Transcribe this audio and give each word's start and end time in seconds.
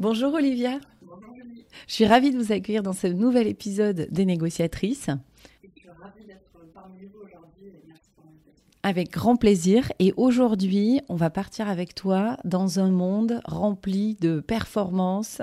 Bonjour 0.00 0.34
Olivia. 0.34 0.80
Je 1.86 1.92
suis 1.92 2.04
ravie 2.04 2.32
de 2.32 2.36
vous 2.36 2.50
accueillir 2.50 2.82
dans 2.82 2.92
ce 2.92 3.06
nouvel 3.06 3.46
épisode 3.46 4.08
des 4.10 4.24
négociatrices. 4.24 5.08
Avec 8.82 9.12
grand 9.12 9.36
plaisir. 9.36 9.92
Et 10.00 10.12
aujourd'hui, 10.16 11.00
on 11.08 11.14
va 11.14 11.30
partir 11.30 11.68
avec 11.68 11.94
toi 11.94 12.38
dans 12.44 12.80
un 12.80 12.90
monde 12.90 13.40
rempli 13.44 14.16
de 14.20 14.40
performances, 14.40 15.40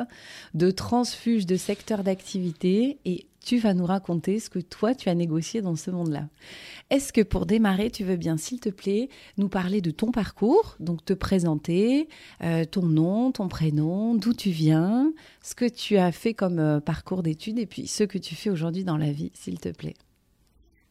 de 0.54 0.70
transfuges 0.70 1.46
de 1.46 1.56
secteurs 1.56 2.04
d'activité. 2.04 3.00
Et 3.06 3.28
tu 3.44 3.58
vas 3.58 3.74
nous 3.74 3.86
raconter 3.86 4.40
ce 4.40 4.50
que 4.50 4.60
toi, 4.60 4.94
tu 4.94 5.10
as 5.10 5.16
négocié 5.16 5.62
dans 5.62 5.76
ce 5.76 5.90
monde-là. 5.92 6.30
Est-ce 6.90 7.12
que 7.12 7.22
pour 7.22 7.46
démarrer, 7.46 7.90
tu 7.90 8.04
veux 8.04 8.16
bien, 8.16 8.38
s'il 8.38 8.60
te 8.60 8.70
plaît, 8.70 9.10
nous 9.38 9.50
parler 9.50 9.82
de 9.82 9.92
ton 9.92 10.12
parcours, 10.12 10.76
donc 10.80 11.04
te 11.04 11.14
présenter, 11.14 12.08
euh, 12.44 12.66
ton 12.66 12.86
nom, 12.86 13.32
ton 13.32 13.48
prénom, 13.48 14.16
d'où 14.16 14.34
tu 14.34 14.52
viens, 14.52 15.12
ce 15.42 15.56
que 15.56 15.68
tu 15.68 15.98
as 15.98 16.12
fait 16.12 16.34
comme 16.34 16.60
euh, 16.60 16.80
parcours 16.80 17.24
d'études 17.24 17.58
et 17.58 17.66
puis 17.66 17.88
ce 17.88 18.04
que 18.04 18.20
tu 18.20 18.36
fais 18.36 18.52
aujourd'hui 18.52 18.84
dans 18.84 18.98
la 18.98 19.12
vie, 19.12 19.32
s'il 19.34 19.60
te 19.60 19.70
plaît? 19.70 19.96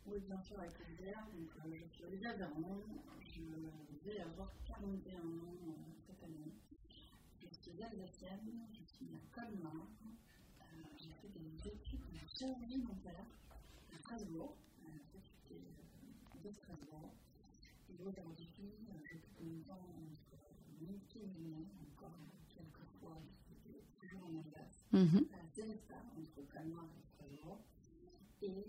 Oui, 0.07 0.19
bien 0.27 0.41
sûr, 0.43 0.59
avec 0.59 0.75
plaisir. 0.75 1.15
Donc, 1.33 1.49
euh, 1.65 1.77
je 1.89 1.95
suis 1.95 2.05
Olivia 2.05 2.33
Vernon, 2.35 2.83
je 3.25 4.11
vais 4.11 4.21
avoir 4.21 4.53
41 4.67 5.19
ans 5.19 5.77
cette 6.05 6.23
année. 6.25 6.53
Je 7.41 7.47
suis 7.63 7.81
alsacienne, 7.81 8.67
je 8.73 8.83
suis 8.93 9.07
à 9.15 9.41
Colmar, 9.41 9.87
j'ai 10.99 11.11
fait 11.23 11.31
des 11.33 11.71
de 12.41 12.47
chirurgie 12.47 12.81
dentaire 12.81 13.27
à 13.93 13.99
Strasbourg, 13.99 14.57
de 16.43 16.51
Strasbourg. 16.51 17.13
Et 17.91 18.03
aujourd'hui, 18.03 18.49
j'occupe 18.89 19.27
une 19.43 19.63
temps 19.65 19.75
entre 19.75 20.39
métier 20.81 21.29
encore 21.93 22.17
quelques 22.49 22.87
fois, 22.99 23.21
toujours 24.01 24.25
en 24.25 24.39
Alsace, 24.39 24.81
à 24.95 25.45
CSA, 25.53 26.01
entre 26.17 26.41
Colmar 26.51 26.87
et 26.97 27.05
Strasbourg. 27.13 27.61
Et 28.41 28.65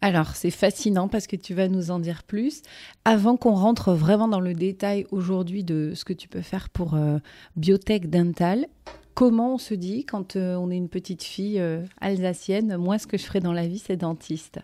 Alors, 0.00 0.36
c'est 0.36 0.52
fascinant 0.52 1.08
parce 1.08 1.26
que 1.26 1.34
tu 1.34 1.54
vas 1.54 1.66
nous 1.66 1.90
en 1.90 1.98
dire 1.98 2.22
plus. 2.22 2.62
Avant 3.04 3.36
qu'on 3.36 3.54
rentre 3.54 3.92
vraiment 3.94 4.28
dans 4.28 4.38
le 4.38 4.54
détail 4.54 5.06
aujourd'hui 5.10 5.64
de 5.64 5.92
ce 5.94 6.04
que 6.04 6.12
tu 6.12 6.28
peux 6.28 6.40
faire 6.40 6.68
pour 6.68 6.94
euh, 6.94 7.18
Biotech 7.56 8.08
Dental, 8.08 8.68
comment 9.14 9.54
on 9.54 9.58
se 9.58 9.74
dit 9.74 10.04
quand 10.04 10.36
euh, 10.36 10.54
on 10.54 10.70
est 10.70 10.76
une 10.76 10.88
petite 10.88 11.24
fille 11.24 11.58
euh, 11.58 11.84
alsacienne 12.00 12.76
Moi, 12.76 12.98
ce 12.98 13.08
que 13.08 13.18
je 13.18 13.24
ferais 13.24 13.40
dans 13.40 13.52
la 13.52 13.66
vie, 13.66 13.80
c'est 13.80 13.96
dentiste. 13.96 14.60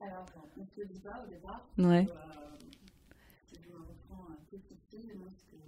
Alors, 0.00 0.24
on 0.56 0.62
ne 0.62 0.66
se 0.66 0.80
le 0.80 0.86
dit 0.86 1.00
pas 1.00 1.22
au 1.22 1.30
départ. 1.30 1.66
Ouais. 1.76 2.08
Si 3.52 3.56
je 3.62 3.68
me 3.68 3.80
reprends 3.80 4.28
un 4.30 4.38
petit 4.50 4.76
fille, 4.90 5.12
moi, 5.18 5.28
ce 5.36 5.44
que 5.44 5.60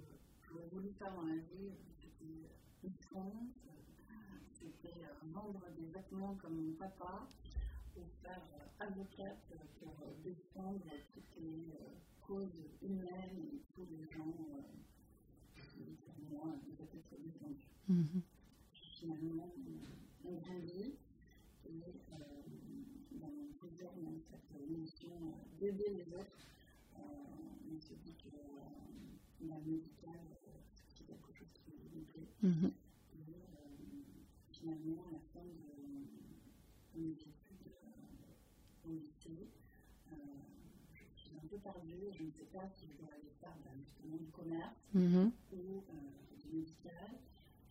j'aurais 0.49 0.67
voulu 0.73 0.89
faire 0.97 1.13
dans 1.15 1.27
la 1.27 1.35
vie, 1.35 1.69
c'était 2.01 2.25
une 2.25 2.49
c'était 4.59 4.95
vendre 5.35 5.61
des 5.77 5.85
vêtements 5.93 6.35
comme 6.41 6.55
mon 6.55 6.73
papa, 6.73 7.27
ou 7.99 8.05
faire 8.21 8.41
avocate 8.79 9.37
pour 9.79 9.95
défendre 10.23 10.85
toutes 11.13 11.35
les 11.41 11.63
causes 12.21 12.61
humaines 12.81 13.39
et 13.53 13.59
tous 13.73 13.85
les 13.91 14.03
gens 14.15 14.33
qui, 15.55 15.83
pour 16.05 16.15
moi, 16.31 16.55
devaient 16.65 16.91
être 16.99 17.15
défendus. 17.21 17.71
Finalement, 18.99 19.49
on 20.25 20.33
grandit 20.33 20.93
et 21.65 21.71
dans 23.19 23.33
plaisir, 23.59 23.89
dans 24.03 24.19
cette 24.29 24.69
mission 24.69 25.17
d'aider 25.59 25.89
les 25.89 26.07
autres, 26.13 26.45
on 26.95 27.79
se 27.79 27.93
dit 28.05 28.13
que 28.23 28.29
la 29.47 29.57
médicale, 29.59 30.25
c'est 30.87 31.05
quelque 31.05 31.31
chose 31.37 31.47
qui 31.53 31.71
nous 31.95 32.03
plaît. 32.11 32.27
Mm 32.41 32.51
-hmm. 32.51 32.71
Et 33.13 33.33
finalement, 34.51 35.03
à 35.07 35.11
la 35.11 35.21
fin 35.33 35.45
de 35.45 36.99
mes 36.99 37.11
études 37.11 37.71
au 38.85 38.89
lycée, 38.91 39.47
je 41.15 41.21
suis 41.21 41.35
un 41.35 41.47
peu 41.49 41.57
perdue, 41.57 41.98
je 42.11 42.23
ne 42.23 42.31
sais 42.31 42.47
pas 42.53 42.67
si 42.75 42.87
je 42.87 42.93
dois 43.01 43.13
aller 43.13 43.31
faire 43.41 43.53
justement 43.77 44.17
du 44.17 44.31
commerce 44.31 44.75
Mm 44.93 45.07
-hmm. 45.07 45.31
ou 45.53 45.83
du 46.41 46.47
médical. 46.57 47.09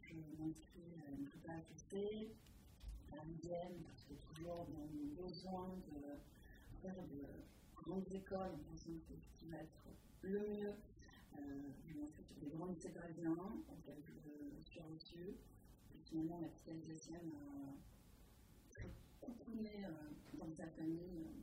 Je 0.03 0.15
m'inscris 0.39 0.91
à 1.05 1.11
une 1.11 1.27
prépa 1.27 1.53
HEC, 1.59 1.93
à 3.13 3.25
l'IDEM, 3.25 3.73
parce 3.87 4.03
que 4.09 4.15
toujours 4.27 4.67
dans 4.75 4.87
le 4.97 5.05
besoin 5.23 5.69
de 5.91 6.01
faire 6.83 6.95
de 7.15 7.23
grandes 7.83 8.13
écoles 8.13 8.53
en 8.57 8.63
pensant 8.71 8.97
que 9.07 9.15
ce 9.27 9.31
qui 9.39 9.47
va 9.51 9.59
être 9.59 9.83
le 10.23 10.41
mieux. 10.55 10.75
Euh, 11.39 11.41
je 11.87 11.95
m'inscris 11.99 12.25
sur 12.25 12.37
des 12.43 12.49
grands 12.55 12.67
lycées 12.67 12.91
parisiens 13.01 13.37
auxquels 13.73 14.03
je 14.57 14.61
suis 14.71 14.81
reçue. 14.81 15.31
Et 15.95 15.99
finalement, 16.07 16.39
la 16.41 16.49
petite 16.49 16.69
alsacienne 16.69 17.31
a 17.43 17.75
euh, 19.85 20.11
dans 20.39 20.53
sa 20.53 20.67
famille, 20.69 21.25
euh, 21.27 21.43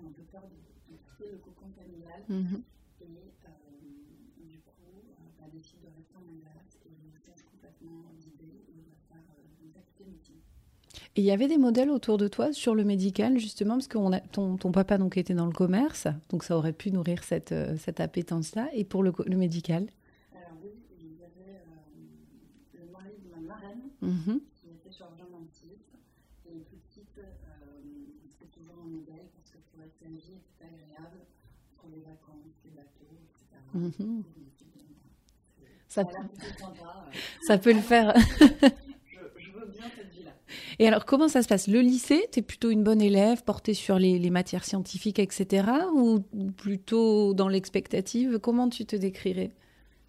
un 0.00 0.12
peu 0.12 0.22
peur 0.32 0.42
de, 0.52 0.58
de 0.92 0.96
quitter 1.04 1.30
le 1.32 1.38
cocon 1.38 1.68
familial. 1.78 2.20
Mm 2.28 2.42
-hmm. 2.42 2.62
Et 4.40 4.46
du 4.46 4.58
coup, 4.58 4.96
elle 5.42 5.50
décide 5.50 5.80
de 5.80 5.90
rester 5.96 6.16
en 6.16 6.26
Alsace 6.32 6.78
et 6.86 6.92
je 7.12 7.18
change 7.26 7.42
complètement 7.52 8.00
d'idée 8.20 8.56
et 8.68 8.78
va 8.88 8.96
faire 9.08 9.24
une 9.62 9.72
faculté 9.72 10.04
de 10.04 10.10
médecine. 10.10 10.40
Et 11.16 11.20
il 11.20 11.24
y 11.24 11.30
avait 11.30 11.48
des 11.48 11.58
modèles 11.58 11.90
autour 11.90 12.18
de 12.18 12.28
toi 12.28 12.52
sur 12.52 12.74
le 12.74 12.84
médical, 12.84 13.38
justement, 13.38 13.74
parce 13.74 13.88
que 13.88 13.98
on 13.98 14.12
a, 14.12 14.20
ton, 14.20 14.56
ton, 14.56 14.72
papa 14.72 14.98
donc, 14.98 15.16
était 15.16 15.34
dans 15.34 15.46
le 15.46 15.52
commerce, 15.52 16.08
donc 16.30 16.42
ça 16.44 16.56
aurait 16.56 16.72
pu 16.72 16.90
nourrir 16.90 17.22
cette, 17.22 17.52
euh, 17.52 17.76
cette 17.78 18.00
appétence-là. 18.00 18.68
Et 18.72 18.84
pour 18.84 19.02
le, 19.02 19.12
le, 19.26 19.36
médical? 19.36 19.82
Alors 20.34 20.58
oui, 20.62 20.70
il 21.00 21.12
y 21.20 21.24
avait 21.24 21.60
euh, 21.60 22.84
le 22.86 22.92
mari 22.92 23.14
de 23.24 23.28
ma 23.34 23.40
marraine 23.52 23.84
mm 24.02 24.08
-hmm. 24.10 24.38
qui 24.56 24.66
était 24.74 24.90
chirurgien 24.96 25.26
dentiste. 25.30 25.92
Et 26.50 26.58
petite, 26.72 27.18
euh, 27.18 27.24
c'était 28.32 28.50
toujours 28.56 28.78
un 28.86 28.90
modèle 28.98 29.26
parce 29.34 29.50
que 29.52 29.58
pour 29.70 29.78
être 29.86 29.98
vie, 30.26 30.38
c'était 30.46 30.68
agréable 30.72 31.20
pour 31.76 31.88
les 31.94 32.02
vacances, 32.10 32.56
les 32.64 32.72
bateaux, 32.80 33.14
Mm 33.74 33.90
-hmm. 33.90 34.22
Ça, 35.88 36.02
ça 37.46 37.58
peut 37.58 37.72
le 37.72 37.80
faire. 37.80 38.14
je, 38.40 39.50
veux 39.52 39.66
bien 39.66 39.84
cette 39.96 40.10
vie-là. 40.12 40.32
Et 40.80 40.88
alors, 40.88 41.04
comment 41.04 41.28
ça 41.28 41.40
se 41.42 41.48
passe? 41.48 41.68
Le 41.68 41.80
lycée, 41.80 42.26
tu 42.32 42.40
es 42.40 42.42
plutôt 42.42 42.70
une 42.70 42.82
bonne 42.82 43.00
élève, 43.00 43.44
portée 43.44 43.74
sur 43.74 43.98
les, 43.98 44.18
les 44.18 44.30
matières 44.30 44.64
scientifiques, 44.64 45.20
etc. 45.20 45.68
Ou 45.94 46.20
plutôt 46.56 47.32
dans 47.34 47.48
l'expectative? 47.48 48.38
Comment 48.40 48.68
tu 48.68 48.86
te 48.86 48.96
décrirais? 48.96 49.52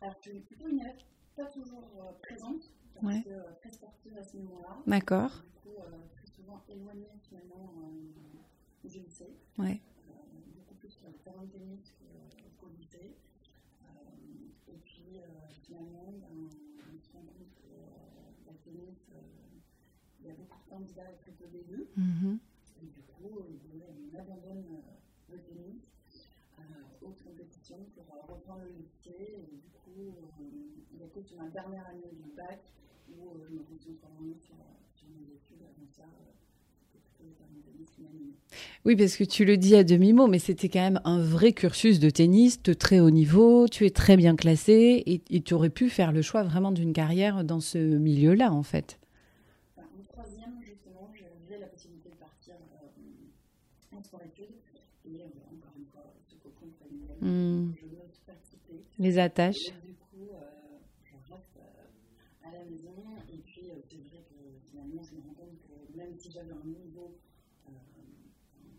Alors, 0.01 0.15
je 0.23 0.29
suis 0.31 0.39
plutôt 0.39 0.67
une 0.67 0.79
élève 0.79 0.95
pas 1.35 1.45
toujours 1.45 1.83
euh, 1.97 2.11
présente, 2.21 2.71
parce 2.93 3.05
ouais. 3.05 3.21
que 3.23 3.29
euh, 3.29 3.41
très 3.59 3.71
sportive 3.71 4.17
à 4.17 4.23
ce 4.23 4.37
moment-là. 4.37 4.77
D'accord. 4.87 5.31
Du 5.31 5.69
coup, 5.69 5.75
euh, 5.79 5.97
très 6.15 6.27
souvent 6.27 6.63
éloignée 6.69 7.11
finalement 7.27 7.73
du 8.83 8.99
lycée. 8.99 9.35
Ouais. 9.57 9.81
beaucoup 10.55 10.75
plus 10.75 10.89
sur 10.89 11.07
le 11.07 11.17
terrain 11.23 11.43
de 11.43 11.51
tennis 11.51 11.93
qu'au 12.59 12.69
lycée. 12.77 13.15
Et 14.67 14.77
puis, 14.83 15.19
finalement, 15.63 16.11
ben, 16.21 16.49
on 16.93 16.99
se 16.99 17.11
rend 17.11 17.19
compte 17.19 17.53
que 17.61 18.47
la 18.47 18.53
tennis 18.63 19.11
il 20.19 20.27
y 20.27 20.31
a 20.31 20.33
beaucoup 20.33 20.59
de 20.63 20.69
candidats 20.69 21.11
peu 21.37 21.47
d'élus. 21.47 21.85
Mm 21.95 22.11
-hmm. 22.11 22.37
Et 22.81 22.87
du 22.87 23.01
coup, 23.01 23.31
on 23.39 24.17
abandonne 24.19 24.65
le 25.29 25.37
tennis 25.39 25.81
euh, 26.59 27.05
aux 27.05 27.13
compétitions 27.25 27.83
pour 27.93 28.05
reprendre 28.27 28.63
le 28.63 28.71
lycée. 28.71 29.27
Et 29.37 29.55
du 29.63 29.69
coup, 29.79 30.15
euh, 30.17 30.43
il 30.91 30.99
y 30.99 31.03
a 31.03 31.07
que 31.07 31.21
sur 31.21 31.37
ma 31.37 31.49
dernière 31.49 31.85
année 31.87 32.11
du 32.11 32.29
bac 32.35 32.61
où 33.09 33.29
euh, 33.29 33.45
je 33.45 33.53
me 33.53 33.63
concentre 33.63 34.01
vraiment 34.07 34.35
sur, 34.39 34.57
sur 34.95 35.07
mes 35.09 35.27
études. 35.37 35.61
Avant 35.61 35.87
ça, 35.97 36.07
oui, 38.85 38.95
parce 38.95 39.17
que 39.17 39.23
tu 39.23 39.45
le 39.45 39.57
dis 39.57 39.75
à 39.75 39.83
demi-mot, 39.83 40.27
mais 40.27 40.37
c'était 40.37 40.69
quand 40.69 40.81
même 40.81 41.01
un 41.05 41.19
vrai 41.19 41.53
cursus 41.53 41.99
de 41.99 42.11
tennis 42.11 42.61
de 42.61 42.73
très 42.73 42.99
haut 42.99 43.09
niveau. 43.09 43.67
Tu 43.67 43.85
es 43.85 43.89
très 43.89 44.15
bien 44.15 44.35
classé 44.35 45.01
et, 45.07 45.21
et 45.31 45.41
tu 45.41 45.55
aurais 45.55 45.71
pu 45.71 45.89
faire 45.89 46.11
le 46.11 46.21
choix 46.21 46.43
vraiment 46.43 46.71
d'une 46.71 46.93
carrière 46.93 47.43
dans 47.43 47.59
ce 47.59 47.79
milieu-là, 47.79 48.51
en 48.53 48.61
fait. 48.61 48.99
En 49.77 50.03
troisième, 50.03 50.61
justement, 50.61 51.11
j'avais 51.15 51.59
la 51.59 51.65
possibilité 51.67 52.09
de 52.09 52.15
partir 52.15 52.53
euh, 52.53 53.97
en 53.97 54.03
sport-études. 54.03 54.53
Et 55.05 55.15
euh, 55.15 55.25
encore 55.51 55.73
une 55.77 55.85
fois, 55.85 56.03
ce 56.27 56.35
cocon 56.35 56.67
familial, 56.79 57.17
Mm. 57.21 57.73
je 57.79 57.85
ne 57.85 58.11
suis 58.11 58.23
pas 58.25 58.33
quitter. 58.43 58.83
Les 58.99 59.17
attaches. 59.17 59.55
Et 59.55 59.87
du 59.87 59.95
coup, 59.95 60.29
euh, 60.31 60.77
je 61.03 61.33
reste 61.33 61.57
euh, 61.57 62.47
à 62.47 62.51
la 62.51 62.63
maison. 62.65 62.93
Et 63.33 63.37
puis, 63.39 63.71
euh, 63.71 63.81
c'est 63.89 63.97
vrai 63.97 64.21
que 64.29 64.69
finalement, 64.69 65.01
je 65.01 65.15
me 65.15 65.21
rends 65.21 65.33
compte 65.33 65.57
que 65.65 65.97
même 65.97 66.13
si 66.19 66.29
j'avais 66.31 66.51
un 66.51 66.67
niveau, 66.67 67.17
euh, 67.67 67.71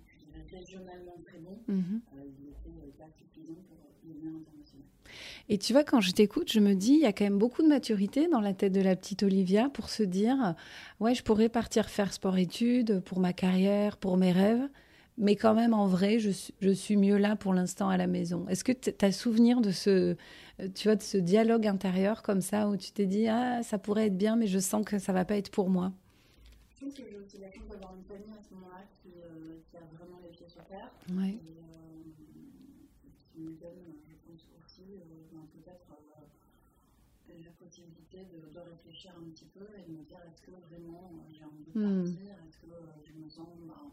je 0.06 0.56
régionalement 0.56 1.16
très 1.24 1.38
bon, 1.38 1.52
mhm. 1.52 1.52
il 1.52 1.52
était 1.52 1.52
pas 1.52 1.52
suffisant 1.52 1.52
pour 1.52 1.52
devenir 1.52 1.54
international. 4.36 4.84
Et 5.48 5.58
tu 5.58 5.72
vois, 5.72 5.84
quand 5.84 6.00
je 6.00 6.10
t'écoute, 6.12 6.50
je 6.52 6.60
me 6.60 6.74
dis, 6.74 6.94
il 6.94 7.00
y 7.00 7.06
a 7.06 7.12
quand 7.12 7.24
même 7.24 7.38
beaucoup 7.38 7.62
de 7.62 7.68
maturité 7.68 8.28
dans 8.28 8.40
la 8.40 8.52
tête 8.52 8.72
de 8.72 8.80
la 8.80 8.96
petite 8.96 9.22
Olivia 9.22 9.68
pour 9.70 9.88
se 9.90 10.02
dire, 10.02 10.54
ouais, 11.00 11.14
je 11.14 11.22
pourrais 11.22 11.48
partir 11.48 11.88
faire 11.88 12.12
sport-études 12.12 13.00
pour 13.00 13.20
ma 13.20 13.32
carrière, 13.32 13.96
pour 13.96 14.16
mes 14.16 14.32
rêves, 14.32 14.68
mais 15.18 15.36
quand 15.36 15.54
même, 15.54 15.72
en 15.72 15.86
vrai, 15.86 16.18
je, 16.18 16.30
je 16.60 16.70
suis 16.70 16.96
mieux 16.96 17.16
là 17.16 17.36
pour 17.36 17.54
l'instant 17.54 17.88
à 17.88 17.96
la 17.96 18.06
maison. 18.06 18.46
Est-ce 18.48 18.64
que 18.64 18.72
tu 18.72 18.92
as 19.00 19.12
souvenir 19.12 19.60
de 19.60 19.70
ce, 19.70 20.16
tu 20.74 20.88
vois, 20.88 20.96
de 20.96 21.02
ce 21.02 21.16
dialogue 21.16 21.66
intérieur 21.66 22.22
comme 22.22 22.40
ça, 22.40 22.68
où 22.68 22.76
tu 22.76 22.92
t'es 22.92 23.06
dit, 23.06 23.28
ah, 23.28 23.62
ça 23.62 23.78
pourrait 23.78 24.06
être 24.06 24.18
bien, 24.18 24.36
mais 24.36 24.46
je 24.46 24.58
sens 24.58 24.84
que 24.84 24.98
ça 24.98 25.12
va 25.12 25.24
pas 25.24 25.36
être 25.36 25.50
pour 25.50 25.70
moi? 25.70 25.92
Pense 26.86 26.94
que 26.94 27.10
j'ai 27.10 27.18
aussi 27.18 27.38
la 27.38 27.50
chance 27.50 27.66
d'avoir 27.66 27.96
une 27.96 28.04
famille 28.04 28.30
à 28.30 28.40
ce 28.40 28.54
moment-là 28.54 28.86
qui, 29.02 29.10
euh, 29.18 29.58
qui, 29.68 29.76
a 29.76 29.82
vraiment 29.98 30.20
les 30.22 30.30
pieds 30.30 30.46
sur 30.46 30.64
terre. 30.66 30.92
Ouais. 31.10 31.34
Et, 31.34 31.58
euh, 31.58 32.06
qui 33.34 33.40
me 33.40 33.50
donne, 33.58 33.98
je 34.06 34.14
pense 34.22 34.46
aussi, 34.54 34.94
euh, 34.94 35.42
peut-être 35.50 35.90
euh, 35.90 37.34
la 37.42 37.50
possibilité 37.58 38.22
de, 38.30 38.54
de, 38.54 38.60
réfléchir 38.60 39.10
un 39.18 39.28
petit 39.30 39.46
peu 39.46 39.66
et 39.76 39.82
de 39.82 39.98
me 39.98 40.04
dire, 40.04 40.20
est-ce 40.30 40.40
que 40.42 40.52
vraiment 40.70 41.10
j'ai 41.32 41.42
envie 41.42 41.64
de 41.66 41.74
hmm. 41.74 42.04
partir? 42.04 42.30
Est-ce 42.46 42.58
que 42.58 42.70
je 43.02 43.12
me 43.14 43.28
sens... 43.28 43.48
Ben, 43.66 43.90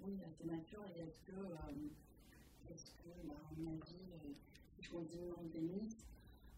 oui, 0.00 0.16
assez 0.24 0.48
nature 0.48 0.86
et 0.96 1.00
est-ce 1.00 1.20
que, 1.28 1.36
est-ce 2.72 2.92
que 2.92 3.28
bah, 3.28 3.34
avis, 3.52 3.68
euh, 3.68 4.32
je 4.80 4.88
continue 4.88 5.32
en 5.32 5.44
tennis, 5.52 5.98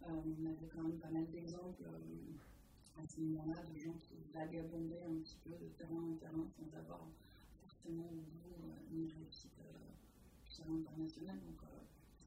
on 0.06 0.46
avait 0.46 0.68
quand 0.72 0.82
même 0.82 1.00
pas 1.00 1.10
mal 1.10 1.26
d'exemples 1.32 1.82
à 3.02 3.06
ce 3.06 3.20
moment-là 3.20 3.62
de 3.72 3.78
gens 3.78 3.94
qui 4.00 4.14
vagabondaient 4.32 5.04
un 5.08 5.16
petit 5.22 5.36
peu 5.44 5.50
de 5.50 5.68
terrain 5.78 6.02
en 6.02 6.16
terrain 6.16 6.46
sans 6.56 6.78
avoir 6.78 7.06
forcément 7.62 8.04
au 8.04 8.22
bout 8.22 8.54
euh, 8.58 8.94
une 8.94 9.06
réussite 9.06 9.58
euh, 9.60 9.72
sur 10.48 10.64
l'international. 10.68 11.36
Donc 11.46 11.60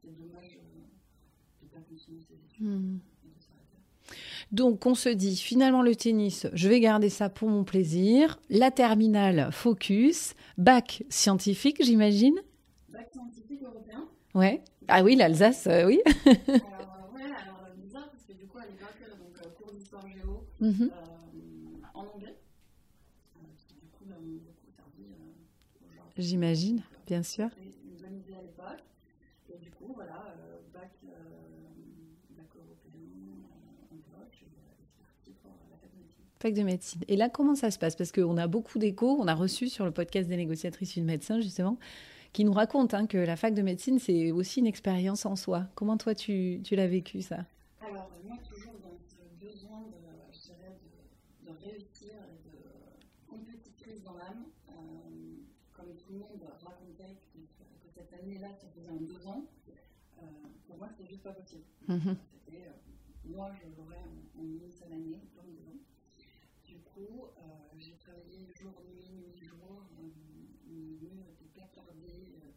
c'était 0.02 0.14
dommage 0.14 0.52
de 0.52 1.66
ne 1.66 1.70
pas 1.70 1.80
continuer 1.90 2.22
ces 2.22 2.34
études 2.34 2.66
mmh. 2.66 3.00
et 3.26 3.28
de 3.28 3.42
s'arrêter. 3.42 3.78
Donc 4.52 4.86
on 4.86 4.96
se 4.96 5.10
dit 5.10 5.36
finalement 5.36 5.82
le 5.82 5.96
tennis, 5.96 6.48
je 6.54 6.70
vais 6.70 6.80
garder 6.80 7.10
ça 7.10 7.30
pour 7.30 7.50
mon 7.50 7.64
plaisir. 7.64 8.40
La 8.50 8.72
terminale, 8.72 9.50
focus. 9.52 10.36
Bac 10.58 11.04
scientifique, 11.10 11.84
j'imagine 11.84 12.36
Bac 12.90 13.10
scientifique 13.12 13.62
européen. 13.64 14.06
Ouais. 14.34 14.62
Ah 14.88 15.04
oui, 15.04 15.16
l'Alsace, 15.16 15.68
euh, 15.68 15.86
oui. 15.86 16.00
alors, 16.06 16.38
euh, 16.38 17.16
ouais, 17.16 17.24
alors 17.24 17.66
euh, 17.68 17.74
bizarre 17.84 18.10
parce 18.10 18.24
que 18.24 18.34
du 18.34 18.48
coup 18.48 18.58
à 18.58 18.66
l'époque, 18.66 18.96
donc 19.20 19.46
euh, 19.46 19.50
cours 19.58 19.74
d'histoire 19.74 20.08
géo 20.08 20.37
mm 20.60 20.70
-hmm. 20.72 20.90
euh, 20.92 21.94
en 21.94 22.06
anglais. 22.06 22.36
du 23.82 23.88
coup, 23.96 24.06
beaucoup 24.06 24.72
servi 24.76 25.06
aujourd'hui. 25.14 26.14
J'imagine, 26.18 26.82
bien 27.06 27.24
sûr. 27.24 27.50
Une 27.58 27.98
bonne 28.02 28.18
idée 28.18 28.34
à 28.34 28.42
l'époque. 28.42 28.84
Et 29.50 29.58
du 29.60 29.72
coup, 29.72 29.94
voilà, 29.94 30.36
bac, 30.74 30.92
bac 32.38 32.50
européen 32.56 33.08
Fac 36.40 36.54
de 36.54 36.62
médecine. 36.64 37.02
Et 37.08 37.16
là, 37.16 37.30
comment 37.30 37.56
ça 37.56 37.72
se 37.72 37.80
passe? 37.80 37.96
Parce 37.96 38.12
qu'on 38.12 38.38
a 38.38 38.48
beaucoup 38.48 38.78
d'échos, 38.78 39.18
on 39.20 39.28
a 39.28 39.34
reçu 39.34 39.70
sur 39.70 39.86
le 39.86 39.92
podcast 39.92 40.30
des 40.30 40.38
négociatrices 40.38 40.96
une 40.96 41.06
médecin, 41.06 41.40
justement, 41.42 41.78
qui 42.34 42.44
nous 42.46 42.54
raconte 42.54 42.94
hein, 42.94 43.08
que 43.08 43.18
la 43.18 43.36
fac 43.36 43.54
de 43.56 43.64
médecine, 43.64 43.98
c'est 44.00 44.32
aussi 44.32 44.60
une 44.60 44.68
expérience 44.68 45.26
en 45.26 45.36
soi. 45.36 45.66
Comment 45.76 45.98
toi, 45.98 46.14
tu, 46.14 46.62
tu 46.64 46.76
l'as 46.76 46.88
vécu, 46.88 47.22
ça? 47.22 47.46
Alors, 47.82 48.10
moi, 48.28 48.38
toujours 48.48 48.74
dans 48.84 48.98
ce 49.10 49.18
besoin 49.44 49.82
de, 49.82 49.98
je 50.34 50.40
dirais, 50.48 50.74
de, 50.84 51.50
de 51.50 51.52
réussir 51.66 52.14
et 52.32 52.38
de 52.48 52.56
compétitrice 53.28 54.04
dans 54.04 54.14
l'âme, 54.22 54.44
euh, 54.70 54.74
comme 55.74 55.92
tout 55.96 56.12
le 56.14 56.20
monde 56.20 56.44
racontait 56.64 57.18
que, 57.34 58.02
année-là, 58.28 58.54
ça 58.54 58.68
faisait 58.70 58.90
en 58.90 58.98
deux 58.98 59.26
ans, 59.28 59.46
euh, 60.20 60.22
pour 60.68 60.78
moi, 60.78 60.90
c'était 60.90 61.10
juste 61.10 61.24
pas 61.24 61.34
possible. 61.34 61.64
Mm 61.88 61.96
-hmm. 61.96 62.16
C'était, 62.32 62.68
euh, 62.68 62.74
moi, 63.26 63.52
je 63.58 63.66
l'aurais 63.76 64.04
en, 64.12 64.42
en 64.42 64.44
une 64.44 64.72
seule 64.72 64.94
année, 64.94 65.22
comme 65.36 65.50
deux 65.56 65.68
ans. 65.72 65.82
Du 66.66 66.78
coup, 66.90 67.16
euh, 67.26 67.80
j'ai 67.84 67.96
travaillé 68.06 68.40
jour, 68.60 68.74
nuit, 68.94 69.12
nuit, 69.20 69.38
jour, 69.50 69.72
euh, 70.00 70.10
mes 70.68 70.98
murs 71.02 71.28
étaient 71.34 71.52
placardés 71.54 72.24
euh, 72.36 72.52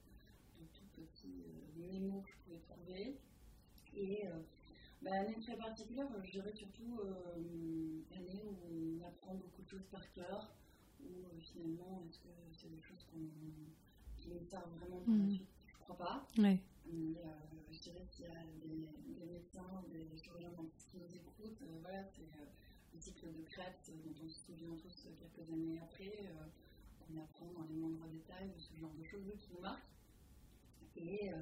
de 0.59 0.65
tout 0.75 0.89
petits 0.97 1.39
mémos 1.77 2.25
que 2.25 2.31
je 2.33 2.39
pouvais 2.43 2.63
trouver. 2.71 3.05
Et 3.95 4.25
bah, 5.03 5.13
année 5.21 5.39
très 5.41 5.57
particulière, 5.57 6.09
je 6.27 6.31
dirais 6.37 6.55
surtout 6.63 6.95
année 8.19 8.43
où 8.51 8.55
on 8.71 9.05
apprend 9.11 9.35
beaucoup 9.35 9.63
de 9.67 9.71
choses 9.75 9.89
par 9.91 10.05
cœur, 10.13 10.41
où 11.03 11.15
finalement, 11.49 11.93
est-ce 12.07 12.19
que 12.25 12.33
c'est 12.59 12.71
des 12.77 12.83
choses 12.89 13.05
qui 13.11 14.29
nous 14.29 14.47
servent 14.53 14.75
vraiment 14.79 15.01
pour 15.05 15.15
mmh. 15.15 15.27
la 15.27 15.31
suite 15.37 15.49
ne 15.51 15.60
crois 15.95 16.07
pas. 16.07 16.29
Ouais. 16.39 16.59
Mais 16.93 17.15
je 17.71 17.79
dirais 17.79 18.07
qu'il 18.11 18.25
y 18.25 18.29
a 18.29 18.43
des, 18.63 18.89
des 19.19 19.27
médecins, 19.27 19.85
des 19.91 20.19
chirurgiens 20.19 20.51
qui 20.79 20.99
nous 20.99 21.15
écoutent, 21.15 21.63
voilà, 21.83 22.05
c'est 22.05 22.23
le 22.95 23.01
cycle 23.01 23.27
de 23.33 23.43
crête 23.45 23.91
dont 24.05 24.15
on 24.25 24.29
se 24.29 24.41
souvient 24.47 24.77
tous 24.77 25.09
quelques 25.19 25.51
années 25.51 25.79
après, 25.81 26.13
euh, 26.25 27.11
on 27.11 27.19
apprend 27.19 27.47
dans 27.53 27.67
les 27.69 27.75
moindres 27.75 28.07
détails 28.09 28.51
ce 28.57 28.79
genre 28.79 28.95
de 28.99 29.05
choses 29.05 29.33
qui 29.41 29.55
nous 29.55 29.61
marquent. 29.61 29.83
Et 30.97 31.33
euh, 31.33 31.37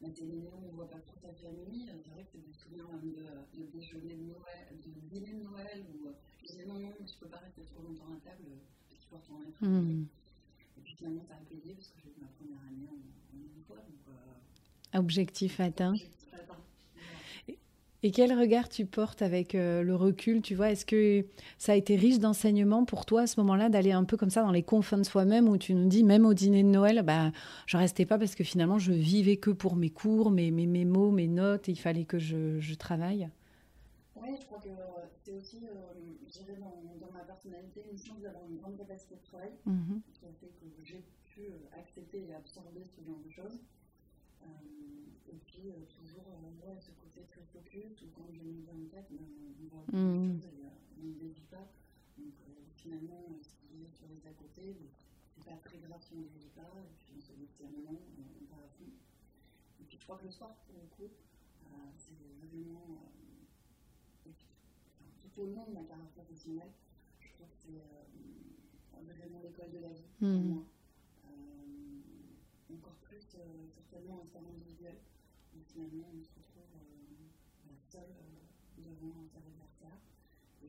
où 0.00 0.06
on 0.06 0.60
ne 0.60 0.70
voit 0.72 0.88
pas 0.88 0.98
trop 1.00 1.16
sa 1.20 1.32
famille. 1.34 1.86
C'est 1.86 2.10
vrai 2.10 2.22
que 2.22 2.30
c'est 2.32 2.46
des 2.46 2.52
souvenirs 2.52 2.88
même 2.88 3.12
de, 3.12 3.60
de 3.60 3.66
déjeuner 3.66 4.14
de 4.14 4.22
Noël, 4.22 4.68
de 4.72 4.90
dîner 5.08 5.32
de 5.32 5.42
Noël 5.42 5.84
où 5.92 6.08
euh, 6.08 6.12
je 6.40 6.46
disais 6.46 6.64
non, 6.66 6.78
non, 6.78 6.92
je 6.98 7.02
ne 7.02 7.18
peux 7.20 7.28
pas 7.28 7.38
rester 7.38 7.62
trop 7.62 7.82
longtemps 7.82 8.12
à 8.14 8.20
table 8.20 8.44
parce 8.88 9.00
qu'il 9.00 9.08
faut 9.10 9.16
retourner 9.16 9.50
travailler. 9.52 9.94
Mmh. 9.94 10.06
Et 10.78 10.80
puis 10.82 10.94
finalement, 10.94 11.24
ça 11.24 11.34
a 11.34 11.44
payé 11.48 11.74
parce 11.74 11.88
que 11.88 11.98
j'ai 12.00 12.10
eu 12.10 12.20
ma 12.20 12.28
première 12.28 12.62
année 12.62 12.88
en, 12.88 13.17
euh, 13.34 14.98
objectif 14.98 15.60
atteint. 15.60 15.92
Objectif 15.92 16.34
atteint. 16.34 16.58
Et 18.04 18.12
quel 18.12 18.32
regard 18.38 18.68
tu 18.68 18.86
portes 18.86 19.22
avec 19.22 19.56
euh, 19.56 19.82
le 19.82 19.96
recul 19.96 20.40
Tu 20.40 20.54
vois, 20.54 20.70
est-ce 20.70 20.86
que 20.86 21.26
ça 21.58 21.72
a 21.72 21.74
été 21.74 21.96
riche 21.96 22.20
d'enseignements 22.20 22.84
pour 22.84 23.04
toi 23.04 23.22
à 23.22 23.26
ce 23.26 23.40
moment-là 23.40 23.70
d'aller 23.70 23.90
un 23.90 24.04
peu 24.04 24.16
comme 24.16 24.30
ça 24.30 24.42
dans 24.42 24.52
les 24.52 24.62
confins 24.62 24.98
de 24.98 25.02
soi-même 25.02 25.48
où 25.48 25.58
tu 25.58 25.74
nous 25.74 25.88
dis, 25.88 26.04
même 26.04 26.24
au 26.24 26.32
dîner 26.32 26.62
de 26.62 26.68
Noël, 26.68 27.02
bah, 27.02 27.32
je 27.66 27.76
restais 27.76 28.06
pas 28.06 28.16
parce 28.16 28.36
que 28.36 28.44
finalement 28.44 28.78
je 28.78 28.92
vivais 28.92 29.36
que 29.36 29.50
pour 29.50 29.74
mes 29.74 29.90
cours, 29.90 30.30
mes, 30.30 30.52
mes, 30.52 30.66
mes 30.66 30.84
mots, 30.84 31.10
mes 31.10 31.26
notes, 31.26 31.68
et 31.68 31.72
il 31.72 31.78
fallait 31.78 32.04
que 32.04 32.20
je, 32.20 32.60
je 32.60 32.74
travaille? 32.74 33.28
Oui, 34.14 34.28
je 34.40 34.46
crois 34.46 34.58
que 34.60 34.68
c'est 35.24 35.32
aussi, 35.32 35.56
euh, 35.64 35.68
je 36.28 36.32
dirais, 36.38 36.56
dans, 36.60 36.80
dans, 37.04 37.12
ma 37.12 37.24
personnalité, 37.24 37.82
une 37.90 37.98
chance 37.98 38.20
d'avoir 38.20 38.44
une 38.48 38.58
grande 38.58 38.76
capacité 38.76 39.16
de 39.16 39.26
travail 39.28 39.50
mm 39.66 39.72
-hmm. 39.72 40.00
fait 40.40 40.46
que 40.46 40.84
j'ai 40.84 41.02
pu 41.38 41.52
accepter 41.78 42.26
et 42.26 42.34
absorber 42.34 42.84
ce 42.86 43.02
genre 43.02 43.20
de 43.24 43.30
choses. 43.30 43.58
Euh, 44.42 44.46
et 45.30 45.38
puis, 45.46 45.70
euh, 45.70 45.86
toujours, 45.86 46.26
euh, 46.26 46.66
ouais, 46.66 46.80
ce 46.80 46.90
côté 46.92 47.22
très 47.30 47.42
focus, 47.52 48.02
où 48.02 48.06
quand 48.16 48.26
j'ai 48.32 48.42
une 48.42 48.58
idée 48.58 48.72
en 48.72 48.86
tête, 48.90 49.06
ben, 49.10 49.22
on 49.22 49.68
voit 49.68 49.84
beaucoup 49.86 49.92
de 49.92 50.40
choses 50.40 50.46
et 50.46 50.66
on 51.00 51.06
ne 51.06 51.12
dévie 51.14 51.46
pas. 51.50 51.66
Donc, 52.18 52.34
finalement, 52.74 53.22
ce 53.42 53.54
qui 53.62 53.82
est 53.84 53.90
sur 53.94 54.06
les 54.08 54.28
à 54.28 54.32
côté, 54.32 54.74
c'est 55.30 55.44
pas 55.44 55.56
très 55.62 55.78
grave 55.78 56.02
si 56.02 56.14
on 56.14 56.18
ne 56.18 56.28
dévie 56.28 56.50
pas, 56.56 56.70
et 56.82 56.94
puis 56.98 57.14
on 57.16 57.20
se 57.20 57.32
dit 57.32 57.46
un 57.62 57.70
moment, 57.70 57.98
on 58.18 58.56
va 58.56 58.62
à 58.62 58.68
fond. 58.68 58.90
Et 59.80 59.84
puis, 59.84 59.98
je 59.98 60.04
crois 60.04 60.18
que 60.18 60.24
le 60.24 60.30
sport, 60.30 60.56
pour 60.66 60.74
le 60.74 60.86
coup, 60.96 61.12
c'est 61.96 62.16
vraiment, 62.48 62.98
enfin, 64.26 64.34
tout 65.20 65.42
au 65.42 65.46
long 65.46 65.66
de 65.68 65.74
ma 65.74 65.84
carrière 65.84 66.08
professionnelle, 66.08 66.72
je 67.20 67.28
trouve 67.34 67.48
que 67.48 67.78
c'est 68.90 69.02
vraiment 69.02 69.40
l'école 69.42 69.70
de 69.70 69.78
la 69.78 69.90
vie 69.90 70.08
pour 70.18 70.28
mmh. 70.28 70.48
moi 70.48 70.64
certainement 73.88 74.20
un 74.22 74.26
sport 74.26 74.42
individuel, 74.52 74.96
où 75.56 75.58
finalement 75.72 76.08
on 76.12 76.20
se 76.20 76.28
retrouve 76.36 76.68
seul 77.90 78.12
devant 78.76 79.24
ses 79.32 79.40
adversaires 79.40 80.02
et 80.62 80.68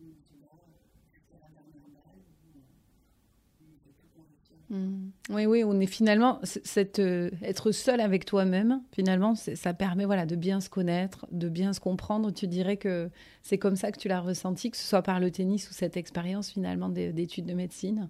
on 0.00 0.14
se 0.16 0.34
bat 0.40 0.56
jusqu'à 1.12 1.36
la 1.44 1.48
dernière 1.52 1.88
balle. 1.92 2.24
Oui, 5.30 5.46
oui, 5.46 5.64
on 5.64 5.80
est 5.80 5.86
finalement 5.86 6.40
cette, 6.44 7.00
euh, 7.00 7.30
être 7.42 7.72
seul 7.72 8.00
avec 8.00 8.24
toi-même. 8.24 8.82
Finalement, 8.92 9.34
ça 9.34 9.74
permet 9.74 10.04
voilà 10.04 10.26
de 10.26 10.36
bien 10.36 10.60
se 10.60 10.70
connaître, 10.70 11.26
de 11.32 11.48
bien 11.48 11.72
se 11.72 11.80
comprendre. 11.80 12.30
Tu 12.30 12.46
dirais 12.46 12.76
que 12.76 13.10
c'est 13.42 13.58
comme 13.58 13.76
ça 13.76 13.90
que 13.90 13.98
tu 13.98 14.08
l'as 14.08 14.20
ressenti, 14.20 14.70
que 14.70 14.76
ce 14.76 14.84
soit 14.84 15.02
par 15.02 15.18
le 15.18 15.30
tennis 15.30 15.68
ou 15.70 15.74
cette 15.74 15.96
expérience 15.96 16.50
finalement 16.50 16.88
d'études 16.88 17.46
de 17.46 17.54
médecine? 17.54 18.08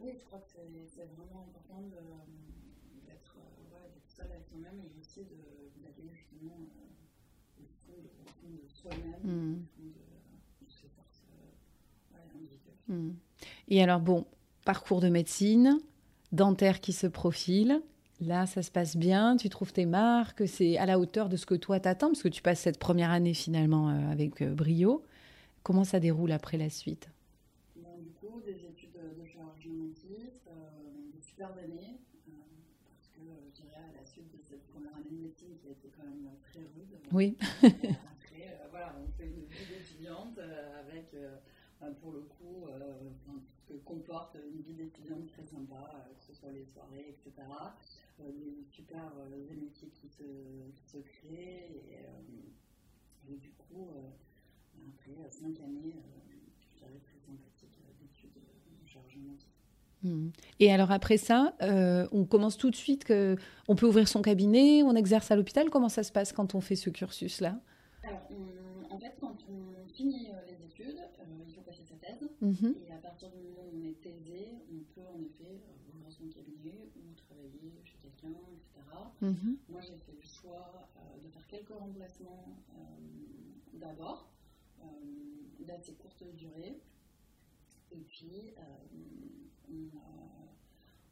Oui, 0.00 0.10
je 0.14 0.24
crois 0.24 0.40
que 0.40 0.46
c'est 0.88 1.06
vraiment 1.16 1.46
important 1.48 1.82
d'être 3.06 3.36
ouais, 3.72 3.90
seul 4.08 4.26
avec 4.26 4.44
soi-même 4.48 4.80
et 4.80 5.00
aussi 5.00 5.20
d'aller 5.20 6.10
justement 6.12 6.58
euh, 6.58 7.62
au, 7.62 7.66
fond 7.86 8.02
de, 8.02 8.08
au 8.58 8.90
fond 8.90 9.11
de, 9.24 9.28
de 9.28 9.32
euh. 12.90 12.94
Mmh. 12.94 13.14
Et 13.68 13.82
alors, 13.82 14.00
bon, 14.00 14.26
parcours 14.64 15.00
de 15.00 15.08
médecine, 15.08 15.78
dentaire 16.32 16.80
qui 16.80 16.92
se 16.92 17.06
profile. 17.06 17.82
Là, 18.20 18.46
ça 18.46 18.62
se 18.62 18.70
passe 18.70 18.96
bien, 18.96 19.36
tu 19.36 19.48
trouves 19.48 19.72
tes 19.72 19.86
marques, 19.86 20.46
c'est 20.46 20.78
à 20.78 20.86
la 20.86 20.98
hauteur 21.00 21.28
de 21.28 21.36
ce 21.36 21.44
que 21.44 21.56
toi 21.56 21.80
t'attends, 21.80 22.08
parce 22.08 22.22
que 22.22 22.28
tu 22.28 22.40
passes 22.40 22.60
cette 22.60 22.78
première 22.78 23.10
année 23.10 23.34
finalement 23.34 23.90
euh, 23.90 24.12
avec 24.12 24.40
euh, 24.42 24.54
brio. 24.54 25.02
Comment 25.64 25.82
ça 25.82 25.98
déroule 25.98 26.30
après 26.30 26.56
la 26.56 26.70
suite? 26.70 27.08
Bon, 27.74 27.98
Du 27.98 28.10
coup, 28.12 28.40
des 28.44 28.64
études 28.64 28.92
de 28.94 29.24
chirurgie 29.24 29.70
dentiste, 29.70 30.46
euh, 30.46 30.52
des 31.12 31.20
super 31.20 31.48
années, 31.48 31.98
parce 32.86 33.08
que 33.08 33.22
je 33.48 33.62
dirais 33.62 33.82
à 33.90 34.00
la 34.00 34.06
suite 34.06 34.30
de 34.32 34.38
cette 34.48 34.66
première 34.68 34.94
année 34.94 35.10
de 35.10 35.22
médecine 35.24 35.56
qui 35.60 35.66
a 35.66 35.70
été 35.72 35.90
quand 35.96 36.04
même 36.04 36.30
très 36.44 36.60
rude. 36.60 36.94
Oui. 37.10 37.36
après, 37.58 38.56
voilà, 38.70 38.94
on 39.02 39.10
fait 39.18 39.26
une 39.26 39.42
vie 39.50 39.66
d'étudiante 39.68 40.38
avec, 40.38 41.10
pour 42.00 42.12
le 42.12 42.20
coup, 42.20 42.66
ce 43.56 43.72
que 43.72 43.78
comporte 43.84 44.36
une 44.36 44.62
vie 44.62 44.74
d'étudiante 44.74 45.26
très 45.26 45.44
sympa, 45.44 46.06
que 46.18 46.24
ce 46.24 46.34
soit 46.38 46.50
les 46.52 46.64
soirées, 46.64 47.08
etc. 47.08 47.46
des 48.18 48.64
super 48.70 49.12
amitiés 49.50 49.88
qui 49.88 50.08
se, 50.08 50.22
qui 50.76 50.86
se 50.86 50.98
créent. 50.98 51.82
Et, 51.90 53.32
et 53.32 53.36
du 53.36 53.50
coup, 53.52 53.88
après 54.88 55.30
cinq 55.30 55.60
années, 55.60 55.96
je 56.60 56.78
dirais 56.78 57.00
très 57.02 57.18
sympathiques 57.18 57.80
d'études 58.00 58.34
de 58.34 58.88
chargement. 58.88 59.36
Hmm. 60.02 60.30
Et 60.58 60.72
alors 60.72 60.90
après 60.90 61.16
ça, 61.16 61.54
euh, 61.62 62.08
on 62.10 62.24
commence 62.24 62.56
tout 62.56 62.70
de 62.70 62.76
suite 62.76 63.04
que 63.04 63.36
on 63.68 63.76
peut 63.76 63.86
ouvrir 63.86 64.08
son 64.08 64.22
cabinet, 64.22 64.82
on 64.82 64.96
exerce 64.96 65.30
à 65.30 65.36
l'hôpital. 65.36 65.70
Comment 65.70 65.88
ça 65.88 66.02
se 66.02 66.10
passe 66.12 66.32
quand 66.32 66.54
on 66.54 66.60
fait 66.60 66.76
ce 66.76 66.90
cursus-là? 66.90 67.60
Alors, 68.02 68.28
en 68.90 68.98
fait, 68.98 69.14
quand 69.20 69.36
on 69.48 69.86
finit 69.94 70.30
euh, 70.30 70.40
les 70.48 70.64
études, 70.64 70.98
euh, 70.98 71.24
il 71.46 71.54
faut 71.54 71.62
Mhm. 72.42 72.74
Et 72.84 72.90
à 72.92 72.98
partir 72.98 73.30
du 73.30 73.38
moment 73.38 73.62
où 73.72 73.78
on 73.78 73.84
est 73.84 74.00
thésé, 74.00 74.48
on 74.68 74.82
peut 74.92 75.06
en 75.06 75.20
effet 75.20 75.62
ouvrir 75.88 76.10
son 76.10 76.28
cabinet 76.28 76.90
ou 76.96 77.14
travailler 77.14 77.80
chez 77.84 77.96
quelqu'un, 77.98 78.34
etc. 78.50 78.82
Mhm. 79.20 79.58
Moi, 79.68 79.80
j'ai 79.80 79.96
fait 79.98 80.12
le 80.12 80.22
choix 80.22 80.88
de 81.22 81.28
faire 81.28 81.46
quelques 81.46 81.70
remplacements 81.70 82.58
d'abord, 83.74 84.28
d'assez 85.60 85.94
courte 85.94 86.24
durée. 86.34 86.80
Et 87.92 88.00
puis, 88.00 88.54
euh, 88.58 89.88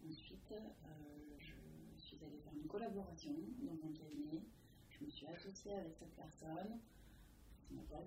ensuite, 0.08 0.52
euh, 0.52 1.36
je 1.38 2.00
suis 2.02 2.18
allée 2.24 2.38
faire 2.38 2.54
une 2.54 2.66
collaboration 2.66 3.34
dans 3.60 3.86
un 3.86 3.92
cabinet. 3.92 4.42
Je 4.88 5.04
me 5.04 5.10
suis 5.10 5.26
associée 5.26 5.74
avec 5.74 5.94
cette 5.94 6.14
personne. 6.16 6.80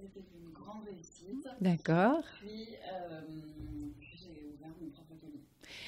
Été 0.04 0.20
une 0.36 0.52
grande 0.52 0.84
réussite. 0.86 1.48
D'accord. 1.62 2.24
Puis, 2.42 2.68
euh, 2.94 3.22
j'ai 4.02 4.48
ouvert 4.54 4.70
mon 4.82 4.90
propre 4.90 5.16
cabinet. 5.20 5.40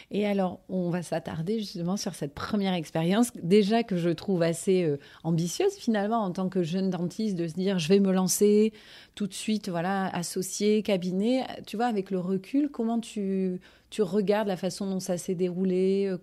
Et 0.10 0.25
alors, 0.25 0.62
on 0.70 0.89
va 0.89 1.03
s'attarder 1.03 1.60
justement 1.60 1.98
sur 1.98 2.15
cette 2.15 2.34
première 2.34 2.74
expérience, 2.74 3.32
déjà 3.36 3.84
que 3.84 3.98
je 3.98 4.10
trouve 4.10 4.41
assez 4.41 4.84
euh, 4.84 4.98
ambitieuse 5.24 5.74
finalement 5.74 6.20
en 6.20 6.32
tant 6.32 6.48
que 6.50 6.63
jeune 6.63 6.89
dentiste, 6.89 7.36
de 7.36 7.48
se 7.48 7.53
dire 7.55 7.77
je 7.77 7.89
vais 7.89 8.00
me 8.00 8.12
lancer 8.12 8.72
tout 9.15 9.27
de 9.27 9.34
suite, 9.34 9.70
voilà, 9.70 10.08
associé, 10.15 10.82
cabinet. 10.82 11.44
Tu 11.67 11.75
vois, 11.75 11.88
avec 11.88 12.10
le 12.10 12.20
recul, 12.20 12.70
comment 12.70 13.00
tu, 13.00 13.60
tu 13.89 14.01
regardes 14.01 14.48
la 14.48 14.58
façon 14.58 14.89
dont 14.89 15.00
ça 15.00 15.17
s'est 15.17 15.36
déroulé 15.36 16.08
euh, 16.08 16.17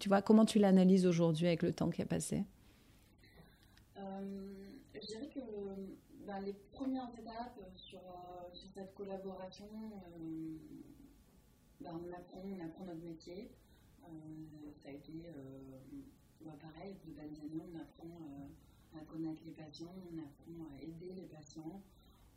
Tu 0.00 0.08
vois, 0.08 0.22
comment 0.22 0.44
tu 0.44 0.58
l'analyses 0.58 1.06
aujourd'hui 1.06 1.46
avec 1.46 1.62
le 1.62 1.72
temps 1.72 1.90
qui 1.90 2.02
a 2.02 2.06
passé? 2.06 2.44
Euh, 3.98 4.02
bah, 6.36 6.42
les 6.44 6.52
premières 6.52 7.10
étapes 7.18 7.58
sur, 7.76 8.00
sur 8.52 8.68
cette 8.70 8.94
collaboration, 8.94 9.68
bah, 11.80 11.92
on, 11.94 12.12
apprend, 12.12 12.42
on 12.44 12.60
apprend 12.64 12.84
notre 12.84 13.02
métier. 13.02 13.50
Euh, 14.04 14.08
ça 14.82 14.90
a 14.90 14.92
été 14.92 15.12
euh, 15.12 15.78
bah, 16.42 16.52
pareil, 16.60 16.96
de 17.06 17.12
belles 17.12 17.40
années, 17.40 17.62
on 17.72 17.78
apprend 17.78 18.20
euh, 18.20 19.00
à 19.00 19.04
connaître 19.04 19.40
les 19.46 19.52
patients, 19.52 19.94
on 20.12 20.18
apprend 20.18 20.76
à 20.76 20.82
aider 20.82 21.14
les 21.14 21.26
patients, 21.26 21.82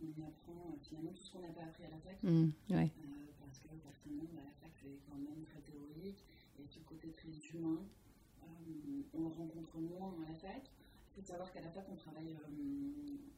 on 0.01 0.23
apprend 0.23 0.77
finalement 0.81 1.11
tout 1.11 1.23
ce 1.23 1.33
qu'on 1.33 1.41
n'a 1.41 1.49
pas 1.49 1.63
appris 1.63 1.83
à 1.83 1.89
la 1.89 1.99
fac. 1.99 2.23
Mmh, 2.23 2.51
parce 3.41 3.59
que 3.59 3.67
forcément, 3.83 4.23
bah, 4.33 4.41
la 4.45 4.51
fac 4.61 4.71
c'est 4.81 4.99
quand 5.09 5.17
même 5.17 5.43
très 5.43 5.59
théorique 5.59 6.23
et 6.57 6.65
ce 6.69 6.79
côté 6.79 7.11
très 7.11 7.29
humain, 7.53 7.83
on 9.13 9.19
le 9.19 9.27
rencontre 9.27 9.77
moins 9.77 10.15
à 10.23 10.31
la 10.31 10.35
fac. 10.35 10.71
Faut 11.19 11.25
savoir 11.25 11.51
qu'à 11.51 11.59
la 11.61 11.69
fac, 11.69 11.85
on 11.91 11.95
travaille 11.95 12.33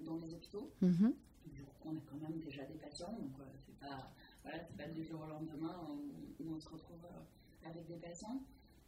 dans 0.02 0.16
les 0.18 0.34
hôpitaux. 0.34 0.72
Mmh. 0.82 1.10
Du 1.48 1.64
coup, 1.64 1.72
on 1.86 1.98
a 1.98 2.02
quand 2.06 2.18
même 2.18 2.40
déjà 2.40 2.64
des 2.66 2.76
patients, 2.76 3.12
donc 3.14 3.32
c'est 3.66 3.80
pas 3.80 4.12
voilà, 4.44 4.60
c'est 4.60 4.78
pas 4.78 4.88
du 4.88 5.04
jour 5.04 5.22
au 5.22 5.28
lendemain 5.28 5.88
où, 5.90 6.54
on 6.54 6.60
se 6.60 6.70
retrouve 6.70 7.06
euh, 7.06 7.70
avec 7.70 7.88
des 7.88 7.98
patients. 7.98 8.42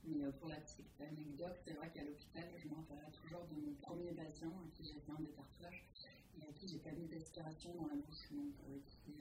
Mais 0.06 0.24
euh, 0.24 0.32
pour 0.32 0.50
la 0.50 0.58
petite 0.58 1.00
anecdote, 1.00 1.56
c'est 1.66 1.74
vrai 1.74 1.90
qu'à 1.94 2.04
l'hôpital, 2.04 2.44
je 2.58 2.68
me 2.68 2.76
rappellerai 2.76 3.12
toujours 3.12 3.46
de 3.48 3.56
mon 3.56 3.74
premier 3.76 4.12
patient 4.12 4.50
à 4.50 4.68
qui 4.76 4.84
j'ai 4.84 5.00
fait 5.00 5.12
un 5.12 5.22
détartrage 5.22 5.86
et 6.38 6.44
à 6.44 6.52
qui 6.54 6.68
j'ai 6.68 6.80
pas 6.80 6.92
mis 6.92 7.08
d'aspiration 7.08 7.74
dans 7.76 7.88
la 7.88 7.96
bouche. 7.96 8.30
Donc, 8.32 8.54
euh, 8.68 8.80
qui 8.86 9.14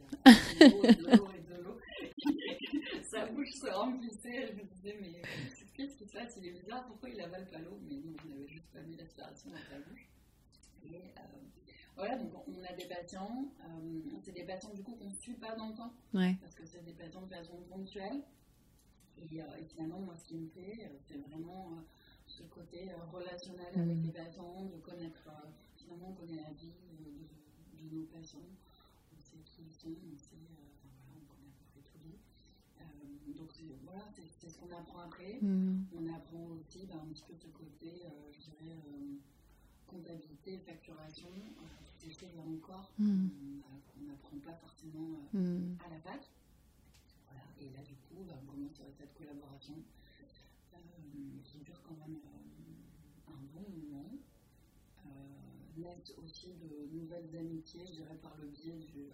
euh, 0.72 0.92
de 0.92 1.16
l'eau 1.16 1.28
et 1.30 1.40
de 1.40 1.62
l'eau 1.62 1.78
Sa 3.22 3.30
bouche 3.30 3.52
se 3.52 3.70
remplissait. 3.70 4.48
Je 4.48 4.52
me 4.54 4.64
disais, 4.64 4.96
mais 5.00 5.22
qu'est-ce 5.76 5.96
qui 5.96 6.06
se 6.06 6.12
passe 6.12 6.34
Il 6.38 6.46
est 6.46 6.60
bizarre, 6.60 6.84
pourquoi 6.86 7.08
il 7.08 7.20
avale 7.20 7.48
pas 7.48 7.58
l'eau? 7.58 7.78
Mais 7.88 7.94
non, 7.96 8.16
on 8.24 8.28
n'avait 8.28 8.48
juste 8.48 8.66
pas 8.72 8.80
mis 8.80 8.96
d'aspiration 8.96 9.50
dans 9.50 9.56
sa 9.56 9.78
bouche. 9.78 10.08
Et, 10.84 11.00
voilà, 11.94 12.16
donc 12.16 12.32
on 12.48 12.64
a 12.64 12.72
des 12.72 12.86
patients, 12.86 13.52
euh, 13.60 14.00
c'est 14.22 14.32
des 14.32 14.44
patients 14.44 14.72
du 14.74 14.82
coup 14.82 14.96
qu'on 14.96 15.10
ne 15.10 15.14
suit 15.14 15.34
pas 15.34 15.54
dans 15.54 15.68
le 15.68 15.74
temps, 15.74 15.92
parce 16.40 16.54
que 16.54 16.64
c'est 16.64 16.82
des 16.84 16.94
patients 16.94 17.22
de 17.22 17.28
façon 17.28 17.62
ponctuelle. 17.68 18.24
Et, 19.18 19.40
euh, 19.40 19.44
et, 19.60 19.64
finalement, 19.66 20.00
moi, 20.00 20.16
ce 20.16 20.24
qui 20.24 20.36
me 20.36 20.48
plaît, 20.48 20.90
euh, 20.90 20.96
c'est 21.06 21.18
vraiment 21.18 21.78
ce 22.26 22.42
côté 22.44 22.90
relationnel 23.12 23.72
avec 23.76 23.98
mm. 23.98 24.02
les 24.02 24.12
patients, 24.12 24.64
de 24.64 24.78
connaître, 24.78 25.30
finalement, 25.76 26.08
on 26.08 26.14
connaît 26.14 26.42
la 26.42 26.50
vie 26.54 26.72
de, 26.98 27.78
de, 27.78 27.94
nos 27.94 28.06
patients, 28.06 28.40
on 29.14 29.20
sait 29.20 29.36
qui 29.44 29.62
ils 29.62 29.72
sont, 29.74 29.90
on 29.90 30.16
sait, 30.16 30.34
voilà, 30.48 31.20
on 31.22 31.26
connaît 31.26 31.50
à 31.50 31.54
peu 31.60 31.64
près 31.70 31.82
tout 31.82 31.98
lui. 32.04 32.18
Donc 33.36 33.50
voilà, 33.84 34.08
c'est 34.40 34.48
ce 34.48 34.58
qu'on 34.58 34.70
apprend 34.70 35.00
après. 35.00 35.38
Mm. 35.40 35.86
On 35.94 36.14
apprend 36.14 36.46
aussi 36.58 36.86
ben, 36.86 36.98
un 36.98 37.12
petit 37.12 37.24
peu 37.26 37.34
ce 37.34 37.48
côté, 37.48 38.02
je 38.32 38.40
dirais, 38.40 38.76
comptabilité, 39.92 40.58
facturation, 40.58 41.28
toutes 41.84 42.00
ces 42.00 42.10
choses-là 42.10 42.42
encore 42.42 42.92
qu'on 42.96 44.04
n'apprend 44.06 44.38
pas 44.38 44.54
forcément 44.54 45.20
euh, 45.34 45.38
mm. 45.38 45.76
à 45.84 45.90
la 45.90 46.00
fac. 46.00 46.28
Voilà. 47.26 47.44
Et 47.60 47.70
là, 47.76 47.82
du 47.82 47.94
coup, 47.94 48.24
bah, 48.26 48.34
on 48.42 48.50
commence 48.50 48.80
cette 48.98 49.14
collaboration? 49.14 49.74
Euh, 50.74 50.78
qui 51.44 51.58
dure 51.58 51.80
quand 51.82 51.94
même 51.96 52.16
euh, 52.16 53.32
un 53.32 53.42
bon 53.54 53.66
moment. 53.70 54.10
naissent 55.76 56.14
aussi 56.22 56.54
de 56.54 56.96
nouvelles 56.96 57.34
amitiés, 57.36 57.84
je 57.86 57.92
dirais 57.92 58.16
par 58.22 58.36
le 58.38 58.46
biais 58.48 58.78
du, 58.78 59.10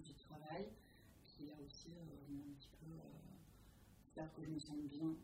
du 0.00 0.14
travail, 0.14 0.66
qui 1.24 1.46
là 1.46 1.54
aussi 1.64 1.90
un 1.90 2.54
petit 2.54 2.70
peu 2.80 2.90
faire 4.16 4.32
que 4.34 4.42
je 4.42 4.50
me 4.50 4.58
sente 4.58 4.82
bien 4.88 5.14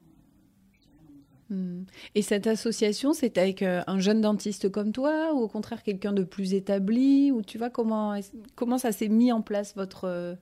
Hmm. 1.52 1.84
Et 2.14 2.22
cette 2.22 2.46
association, 2.46 3.12
c'est 3.12 3.36
avec 3.36 3.62
euh, 3.62 3.82
un 3.86 3.98
jeune 3.98 4.22
dentiste 4.22 4.70
comme 4.70 4.90
toi 4.92 5.34
ou 5.34 5.40
au 5.40 5.48
contraire 5.48 5.82
quelqu'un 5.82 6.14
de 6.14 6.24
plus 6.24 6.54
établi 6.54 7.30
ou 7.30 7.42
tu 7.42 7.58
vois 7.58 7.68
comment, 7.68 8.18
comment 8.54 8.78
ça 8.78 8.90
s'est 8.90 9.08
mis 9.08 9.32
en 9.32 9.42
place 9.42 9.74
votre, 9.74 10.04
euh, 10.04 10.34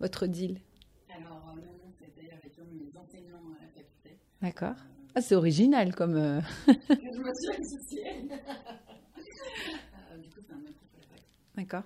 votre 0.00 0.26
deal? 0.26 0.60
Alors, 1.08 1.54
euh, 1.56 1.60
non, 1.60 1.92
c'était 1.96 2.32
avec 2.32 2.58
mes 2.58 2.98
enseignants 2.98 3.54
à 3.56 3.62
la 3.62 3.68
faculté. 3.68 4.18
D'accord. 4.42 4.74
Ah, 5.14 5.20
c'est 5.20 5.36
original 5.36 5.94
comme. 5.94 6.14
je 6.66 7.20
me 7.20 7.34
suis 7.34 7.62
associée. 7.62 8.22
du 10.20 10.28
coup, 10.30 10.40
c'est 10.44 10.52
un 10.52 10.58
de 10.58 10.72
fac. 11.08 11.22
D'accord. 11.56 11.84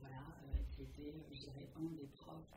voilà, 0.00 0.22
qui 0.70 0.82
était, 0.82 1.12
je 1.32 1.40
dirais, 1.40 1.68
un 1.76 1.90
des 1.96 2.06
profs 2.14 2.52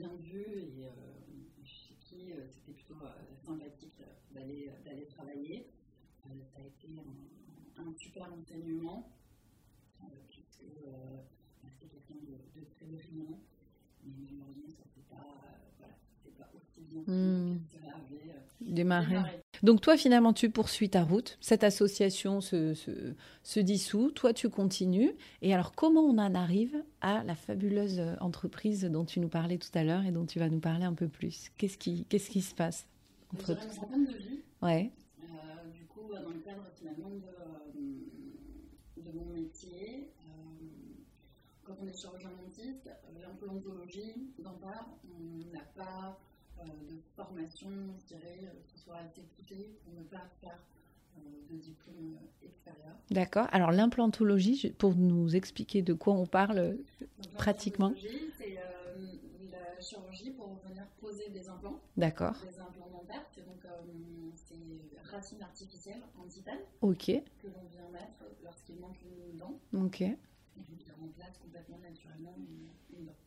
bien 0.00 0.16
vus 0.16 0.46
et 0.48 0.86
euh, 0.86 2.46
c'était 2.56 2.72
plutôt 2.72 3.04
euh, 3.04 3.12
sympathique 3.44 4.00
euh, 4.00 4.74
d'aller 4.84 5.06
travailler. 5.06 5.66
ça 6.22 6.30
a 6.30 6.66
été 6.66 6.88
un, 7.76 7.92
super 7.96 8.32
enseignement, 8.32 9.12
puisque 10.30 10.62
c'était 11.62 11.86
quelqu'un 11.86 12.14
de, 12.26 12.64
très 12.76 12.86
brillant, 12.86 13.40
mais 14.04 14.12
malheureusement, 14.32 14.68
ça 14.70 14.84
n'était 14.84 15.08
pas, 15.10 15.26
voilà, 15.78 15.94
pas 16.38 16.50
aussi 16.56 16.80
bien 16.82 17.00
mmh. 17.02 17.60
que 17.68 17.78
ça 17.78 17.96
avait 17.96 18.72
démarré. 18.72 19.16
Donc 19.62 19.80
toi, 19.80 19.96
finalement, 19.96 20.32
tu 20.32 20.50
poursuis 20.50 20.90
ta 20.90 21.02
route. 21.02 21.36
Cette 21.40 21.64
association 21.64 22.40
se, 22.40 22.74
se, 22.74 22.90
se, 23.42 23.60
dissout. 23.60 24.10
Toi, 24.10 24.32
tu 24.32 24.48
continues. 24.48 25.12
Et 25.42 25.52
alors, 25.52 25.72
comment 25.72 26.02
on 26.02 26.18
en 26.18 26.34
arrive 26.34 26.82
à 27.00 27.22
la 27.24 27.34
fabuleuse 27.34 28.00
entreprise 28.20 28.84
dont 28.84 29.04
tu 29.04 29.20
nous 29.20 29.28
parlais 29.28 29.58
tout 29.58 29.70
à 29.74 29.84
l'heure 29.84 30.04
et 30.04 30.12
dont 30.12 30.26
tu 30.26 30.38
vas 30.38 30.48
nous 30.48 30.60
parler 30.60 30.84
un 30.84 30.94
peu 30.94 31.08
plus? 31.08 31.50
Qu'est-ce 31.58 31.78
qui, 31.78 32.04
qu'est-ce 32.08 32.30
qui 32.30 32.40
se 32.40 32.54
passe 32.54 32.86
entre 33.34 33.54
tout 33.54 33.70
ça 33.70 33.86
de 33.86 34.16
vie. 34.16 34.40
Ouais. 34.62 34.90
Euh, 35.22 35.70
du 35.72 35.86
coup, 35.86 36.12
dans 36.12 36.30
le 36.30 36.40
cadre 36.40 36.64
finalement 36.74 37.10
de, 37.10 37.22
euh, 37.22 39.02
de 39.02 39.12
mon 39.12 39.26
métier, 39.26 40.10
euh, 40.20 40.64
quand 41.64 41.76
on 41.80 41.86
est 41.86 41.96
chirurgien 41.96 42.30
dentiste, 42.42 42.90
l'implantologie, 43.20 44.32
d'en 44.38 44.54
part, 44.54 44.88
on 45.04 45.52
n'a 45.52 45.64
pas 45.76 46.08
euh, 46.08 46.29
de 46.64 47.00
formation, 47.16 47.68
je 48.00 48.14
dirais, 48.14 48.40
euh, 48.42 48.60
qui 48.68 48.78
soit 48.78 48.96
assez 48.96 49.22
poussée 49.36 49.70
pour 49.84 49.94
ne 49.94 50.02
pas 50.04 50.24
faire 50.40 50.58
euh, 51.16 51.20
de 51.50 51.56
diplôme 51.56 52.18
extérieur. 52.42 52.94
D'accord. 53.10 53.46
Alors 53.52 53.72
l'implantologie, 53.72 54.72
pour 54.78 54.94
nous 54.94 55.34
expliquer 55.34 55.82
de 55.82 55.92
quoi 55.92 56.14
on 56.14 56.26
parle 56.26 56.78
pratiquement. 57.36 57.92
C'est 58.38 58.58
la 59.50 59.80
chirurgie 59.80 60.30
pour 60.30 60.54
venir 60.66 60.86
poser 61.00 61.28
des 61.30 61.48
implants. 61.48 61.80
D'accord. 61.96 62.36
Des 62.42 62.60
implants 62.60 62.90
dentaires, 62.90 63.24
c'est 63.34 63.44
donc 63.44 63.64
c'est 64.34 65.10
racines 65.10 65.42
artificielles 65.42 66.02
en 66.18 66.26
titane. 66.28 66.58
Ok. 66.80 67.06
Que 67.06 67.48
l'on 67.48 67.64
vient 67.70 67.88
mettre 67.92 68.24
lorsqu'il 68.44 68.76
manque 68.76 68.98
une 69.02 69.36
dent. 69.36 69.58
Ok. 69.74 70.02
Et 70.02 70.16
qui 70.78 70.90
remplace 71.00 71.38
complètement 71.38 71.78
naturellement 71.78 72.34
une. 72.36 72.68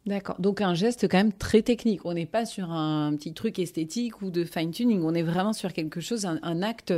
D'accord. 0.05 0.39
Donc 0.39 0.59
un 0.61 0.73
geste 0.73 1.07
quand 1.07 1.17
même 1.17 1.33
très 1.33 1.61
technique. 1.61 2.05
On 2.05 2.13
n'est 2.13 2.25
pas 2.25 2.45
sur 2.45 2.71
un 2.71 3.15
petit 3.15 3.33
truc 3.33 3.57
esthétique 3.59 4.21
ou 4.21 4.31
de 4.31 4.43
fine 4.43 4.71
tuning. 4.71 5.01
On 5.03 5.13
est 5.13 5.23
vraiment 5.23 5.53
sur 5.53 5.71
quelque 5.71 6.01
chose, 6.01 6.25
un, 6.25 6.61
acte 6.61 6.93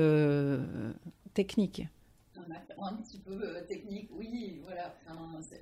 technique 1.34 1.84
un 2.86 2.96
petit 2.98 3.20
peu 3.20 3.40
euh, 3.42 3.62
technique, 3.64 4.10
oui, 4.14 4.60
voilà. 4.64 4.96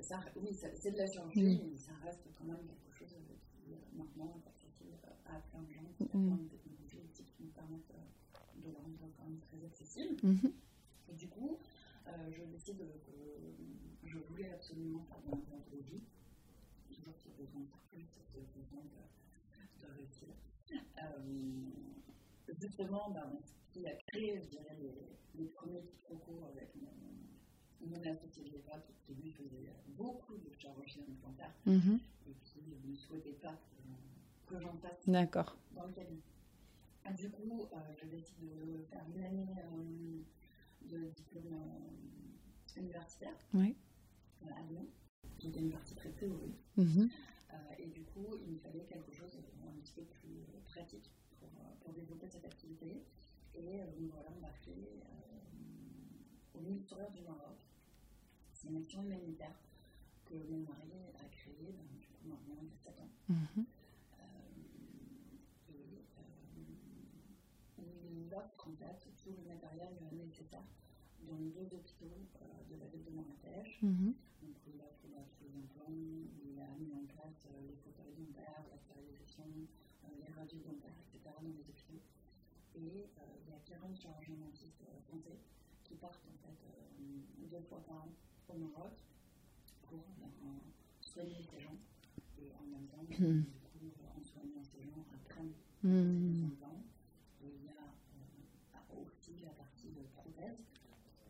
ça, 0.00 0.20
oui, 0.36 0.48
c'est 0.52 0.90
de 0.90 0.98
la 0.98 1.06
chirurgie, 1.06 1.42
mm. 1.42 1.70
mais 1.70 1.76
ça 1.76 1.92
reste 2.04 2.20
quand 2.38 2.44
même 2.44 2.58
quelque 2.66 2.92
chose 2.98 3.14
qui 3.16 3.72
euh, 3.72 3.76
maintenant 3.96 4.34
est 4.36 4.48
accessible 4.48 4.92
à 5.26 5.40
plein 5.50 5.62
de 5.62 5.72
gens. 5.72 5.88
Il 6.00 6.06
y 6.06 6.10
a 6.10 6.18
mm. 6.18 6.26
plein 6.26 6.36
de 6.36 6.48
technologies 6.48 7.08
qui 7.14 7.24
nous 7.40 7.50
permettent 7.50 7.94
euh, 7.94 8.60
de 8.62 8.70
le 8.70 8.76
rendre 8.76 8.98
quand 9.16 9.24
même 9.24 9.40
très 9.40 9.64
accessible. 9.64 10.16
Mm-hmm. 10.22 10.52
Et 11.10 11.14
du 11.14 11.28
coup, 11.28 11.58
je 12.30 12.42
décide 12.44 12.78
que 12.78 14.06
je 14.06 14.18
voulais 14.28 14.50
absolument 14.50 15.04
faire 15.08 15.18
de 15.24 15.30
l'implantologie. 15.30 16.02
Toujours 17.04 17.20
ce 17.20 17.28
besoin 17.42 17.60
de 17.60 17.66
plus, 17.90 18.06
ce 18.32 18.38
besoin 18.58 18.82
de, 18.84 19.86
de 19.86 19.92
réussir. 19.92 20.28
justement, 22.60 23.10
ben, 23.10 23.30
ce 23.44 23.72
qui 23.72 23.86
a 23.86 23.94
créé, 24.08 24.40
je 24.42 24.48
dirais, 24.48 24.76
les, 24.80 24.94
les 25.34 25.48
premiers 25.48 25.82
concours 26.08 26.46
avec 26.46 26.74
mon, 26.76 27.86
mon 27.86 28.02
associé 28.10 28.44
de 28.44 28.50
l'époque, 28.52 28.86
qui 29.06 29.14
lui 29.14 29.30
faisait 29.32 29.68
beaucoup 29.88 30.36
de 30.38 30.50
chirurgie 30.58 31.04
implantaire 31.10 31.54
mm 31.66 31.96
et 32.26 32.34
qui 32.42 32.62
ne 32.88 32.96
souhaitait 32.96 33.38
pas 33.42 33.54
que, 34.46 34.58
j'en 34.58 34.74
D'accord. 35.06 35.56
dans 35.72 35.86
le 35.86 35.92
cabinet. 35.92 36.22
Du 37.18 37.30
coup, 37.30 37.68
euh, 37.72 37.76
je 38.00 38.06
décide 38.06 38.40
de 38.40 38.82
faire 38.90 39.04
une 39.14 39.22
année 39.24 39.54
euh, 39.58 40.22
de 40.88 41.10
diplôme 41.10 41.52
euh, 41.52 42.80
universitaire 42.80 43.36
oui. 43.52 43.76
à 44.48 44.62
Lyon, 44.62 44.86
qui 45.44 45.50
était 45.50 45.60
une 45.60 45.70
partie 45.70 45.94
très 45.94 46.10
théorique. 46.10 46.58
Mm 46.76 47.06
et 47.78 47.86
du 47.86 48.02
coup, 48.02 48.26
il 48.46 48.52
me 48.54 48.58
fallait 48.58 48.84
quelque 48.84 49.12
chose 49.12 49.36
un 49.68 49.78
petit 49.80 49.92
peu 49.92 50.02
plus 50.02 50.40
pratique 50.64 51.10
pour, 51.38 51.50
pour 51.80 51.92
développer 51.92 52.26
cette 52.26 52.44
activité. 52.46 53.02
Et 53.54 53.84
voilà, 54.10 54.30
on 54.40 54.44
a 54.44 54.50
fait 54.50 54.88
au 56.54 56.60
ministère 56.60 57.10
du 57.12 57.20
Maroc. 57.22 57.58
C'est 58.54 58.68
une 58.68 58.78
action 58.78 59.02
humanitaire 59.04 59.54
que 60.24 60.34
mon 60.34 60.60
mari 60.60 60.90
a 61.20 61.28
créée 61.28 61.74
ben, 61.76 61.84
du 61.92 61.98
coup, 62.06 62.14
maintenant 62.24 62.56
il 62.62 62.68
y 62.68 62.72
a 62.72 62.76
7 62.78 63.00
ans. 63.00 63.10
Mm 63.28 63.34
-hmm. 63.34 63.64
euh, 64.20 64.24
euh, 67.78 67.84
il 68.18 68.34
offre 68.34 68.68
en 68.68 68.74
fait 68.80 69.00
tout 69.22 69.32
le 69.38 69.44
matériel 69.52 69.92
nécessaire 70.12 70.66
dans 71.28 71.36
les 71.36 71.50
deux 71.50 71.68
hôpitaux 71.76 72.18
euh, 72.42 72.44
de 72.70 72.74
la 72.80 72.86
ville 72.90 73.04
de 73.04 73.10
Marrakech. 73.10 73.70
Mm 73.82 73.88
-hmm. 73.88 74.12
Donc 74.42 74.56
il 74.66 74.80
offre 74.80 75.04
bah, 75.12 75.24
implants, 75.94 76.26
il 76.44 76.58
a 76.60 76.68
mis 76.78 76.92
en 76.94 77.06
place 77.06 77.46
euh, 77.46 77.60
les 77.66 77.76
fauteuils 77.76 78.14
dentaires, 78.18 78.64
la 78.70 78.78
stérilisation, 78.78 79.44
euh, 80.04 80.08
les 80.18 80.32
radios 80.32 80.60
dentaires, 80.60 80.96
etc. 81.06 81.30
dans 81.42 81.48
les 81.48 81.68
hôpitaux. 81.68 82.02
Et 82.74 83.06
euh, 83.06 83.42
il 83.46 83.52
y 83.52 83.54
a 83.54 83.60
40 83.64 83.94
chirurgiens 83.96 84.36
dentistes 84.36 84.84
français 85.06 85.38
qui 85.84 85.94
partent 85.94 86.26
en 86.26 86.36
fait 86.42 86.58
deux 87.50 87.60
fois 87.68 87.82
par 87.86 87.96
an 87.96 88.08
au 88.48 88.56
Maroc 88.56 88.98
pour 89.82 90.04
ben, 90.18 90.30
soigner 91.00 91.42
ces 91.42 91.60
gens 91.60 91.76
et 92.38 92.50
en 92.58 92.64
même 92.66 92.86
temps, 92.88 93.04
du 93.04 93.16
coup, 93.16 93.48
en 94.16 94.22
soignant 94.22 94.64
ces 94.64 94.82
gens, 94.82 95.04
apprendre 95.12 95.54
mmh. 95.82 96.46
implants. 96.46 96.82
Et 97.42 97.46
il 97.46 97.64
y 97.64 97.68
a 97.68 97.94
euh, 98.94 98.96
aussi 98.96 99.36
la 99.44 99.50
partie 99.50 99.90
de 99.90 100.02
prothèse. 100.16 100.58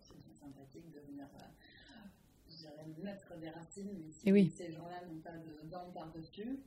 C'est 0.01 0.17
bien 0.23 0.35
sympathique 0.35 0.91
de 0.91 1.01
venir, 1.01 1.27
euh, 1.35 2.07
je 2.49 2.54
dirais, 2.67 2.87
mettre 3.03 3.37
des 3.39 3.51
racines, 3.51 3.91
mais 3.99 4.11
si 4.11 4.33
oui. 4.33 4.51
ces 4.51 4.71
gens-là 4.73 4.99
n'ont 5.07 5.21
pas 5.21 5.37
de 5.47 5.69
dents 5.69 5.91
par-dessus, 5.93 6.59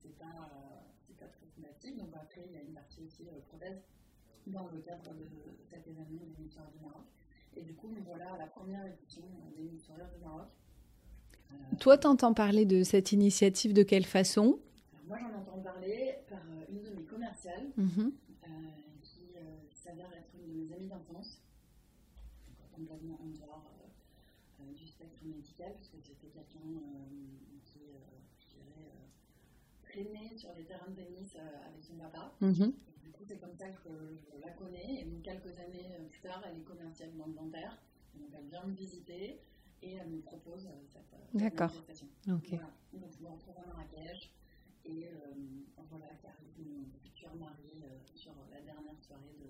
c'est 0.00 0.16
pas, 0.18 0.36
euh, 0.52 1.14
pas 1.18 1.26
très 1.26 1.46
sympathique. 1.54 1.96
Donc 1.96 2.12
après, 2.14 2.42
il 2.48 2.52
y 2.52 2.56
a 2.56 2.62
une 2.62 2.74
partie 2.74 3.00
aussi 3.06 3.24
euh, 3.28 3.40
prothèse 3.48 3.80
dans 4.46 4.66
le 4.68 4.78
cadre 4.80 5.14
de 5.14 5.26
cet 5.70 5.86
événement 5.86 6.26
des 6.36 6.42
missions 6.42 6.62
du 6.74 6.80
Maroc. 6.84 7.06
Et 7.56 7.62
du 7.62 7.74
coup, 7.74 7.88
voilà 8.04 8.36
la 8.38 8.46
première 8.46 8.84
édition 8.86 9.22
des 9.56 9.64
Mystérieux 9.64 10.04
du 10.16 10.24
Maroc. 10.24 10.48
Euh, 11.52 11.54
Toi, 11.80 11.98
t'entends 11.98 12.34
parler 12.34 12.64
de 12.64 12.82
cette 12.82 13.12
initiative 13.12 13.72
de 13.74 13.82
quelle 13.82 14.06
façon? 14.06 14.58
Moi, 15.06 15.18
j'en 15.18 15.38
entends 15.38 15.60
parler 15.60 16.16
par 16.28 16.40
euh, 16.50 16.64
une 16.72 16.82
de 16.82 16.90
mes 16.96 17.04
commerciales, 17.04 17.68
mm 17.76 17.88
-hmm. 17.88 18.10
euh, 18.10 18.48
qui 19.70 19.76
s'avère 19.76 20.10
être 20.14 20.32
une 20.34 20.48
de 20.48 20.54
mes 20.64 20.74
amies 20.74 20.88
d'enfance, 20.88 21.42
complètement 22.74 23.18
médical, 25.62 25.74
puisque 25.76 26.06
c'était 26.06 26.28
quelqu'un 26.28 26.60
qui, 27.64 27.80
je 28.38 28.46
dirais, 28.48 28.90
traînait 29.82 30.36
sur 30.36 30.52
les 30.54 30.64
terrains 30.64 30.90
de 30.90 30.96
tennis 30.96 31.36
avec 31.36 31.82
son 31.82 31.96
papa. 31.96 32.32
Mm 32.40 32.50
-hmm 32.52 32.72
c'est 33.26 33.38
comme 33.38 33.54
ça 33.54 33.68
que 33.68 33.88
je 34.16 34.40
la 34.40 34.50
connais. 34.52 35.00
Et 35.00 35.04
donc, 35.04 35.22
quelques 35.22 35.58
années 35.58 35.96
plus 36.10 36.20
tard, 36.20 36.42
elle 36.46 36.58
est 36.58 36.64
commerciale 36.64 37.16
dans 37.16 37.26
le 37.26 37.34
dentaire. 37.34 37.78
Donc, 38.14 38.28
elle 38.36 38.48
vient 38.48 38.64
me 38.64 38.74
visiter 38.74 39.40
et 39.82 39.92
elle 39.92 40.10
me 40.10 40.20
propose 40.20 40.68
cette, 40.88 41.02
D'accord. 41.34 41.72
Ok. 42.28 42.48
Voilà. 42.48 42.70
Donc, 42.92 43.10
je 43.12 43.22
me 43.22 43.28
retrouve 43.28 43.56
à 43.58 43.66
Marrakech. 43.66 44.32
Et 44.84 45.06
euh, 45.06 45.34
voilà, 45.88 46.08
qui 46.20 46.26
arrive 46.26 46.58
mon 46.58 46.84
futur 46.98 47.32
mari 47.36 47.84
euh, 47.84 47.98
sur 48.16 48.32
la 48.50 48.60
dernière 48.60 49.00
soirée 49.00 49.34
de. 49.38 49.46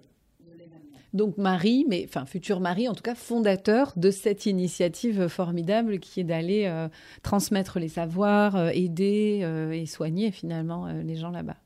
Donc 1.13 1.37
Marie, 1.37 1.85
mais 1.89 2.07
enfin 2.09 2.25
futur 2.25 2.59
mari, 2.61 2.89
en 2.89 2.95
tout 2.95 3.03
cas 3.03 3.15
fondateur 3.15 3.93
de 3.97 4.11
cette 4.11 4.47
initiative 4.47 5.29
formidable 5.29 5.99
qui 5.99 6.21
est 6.21 6.25
d'aller 6.25 6.65
euh, 6.65 6.89
transmettre 7.23 7.79
les 7.79 7.89
savoirs, 7.89 8.57
euh, 8.57 8.71
aider 8.73 9.41
euh, 9.43 9.73
et 9.73 9.85
soigner 9.85 10.31
finalement 10.31 10.87
les 10.87 11.17
gens 11.17 11.31
là-bas. 11.31 11.57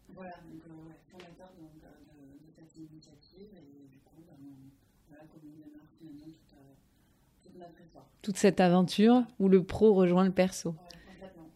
toute 8.26 8.38
cette 8.38 8.58
aventure 8.58 9.22
où 9.38 9.48
le 9.48 9.62
pro 9.62 9.94
rejoint 9.94 10.24
le 10.24 10.32
perso. 10.32 10.70
Ouais, 10.70 10.74
complètement. 11.06 11.46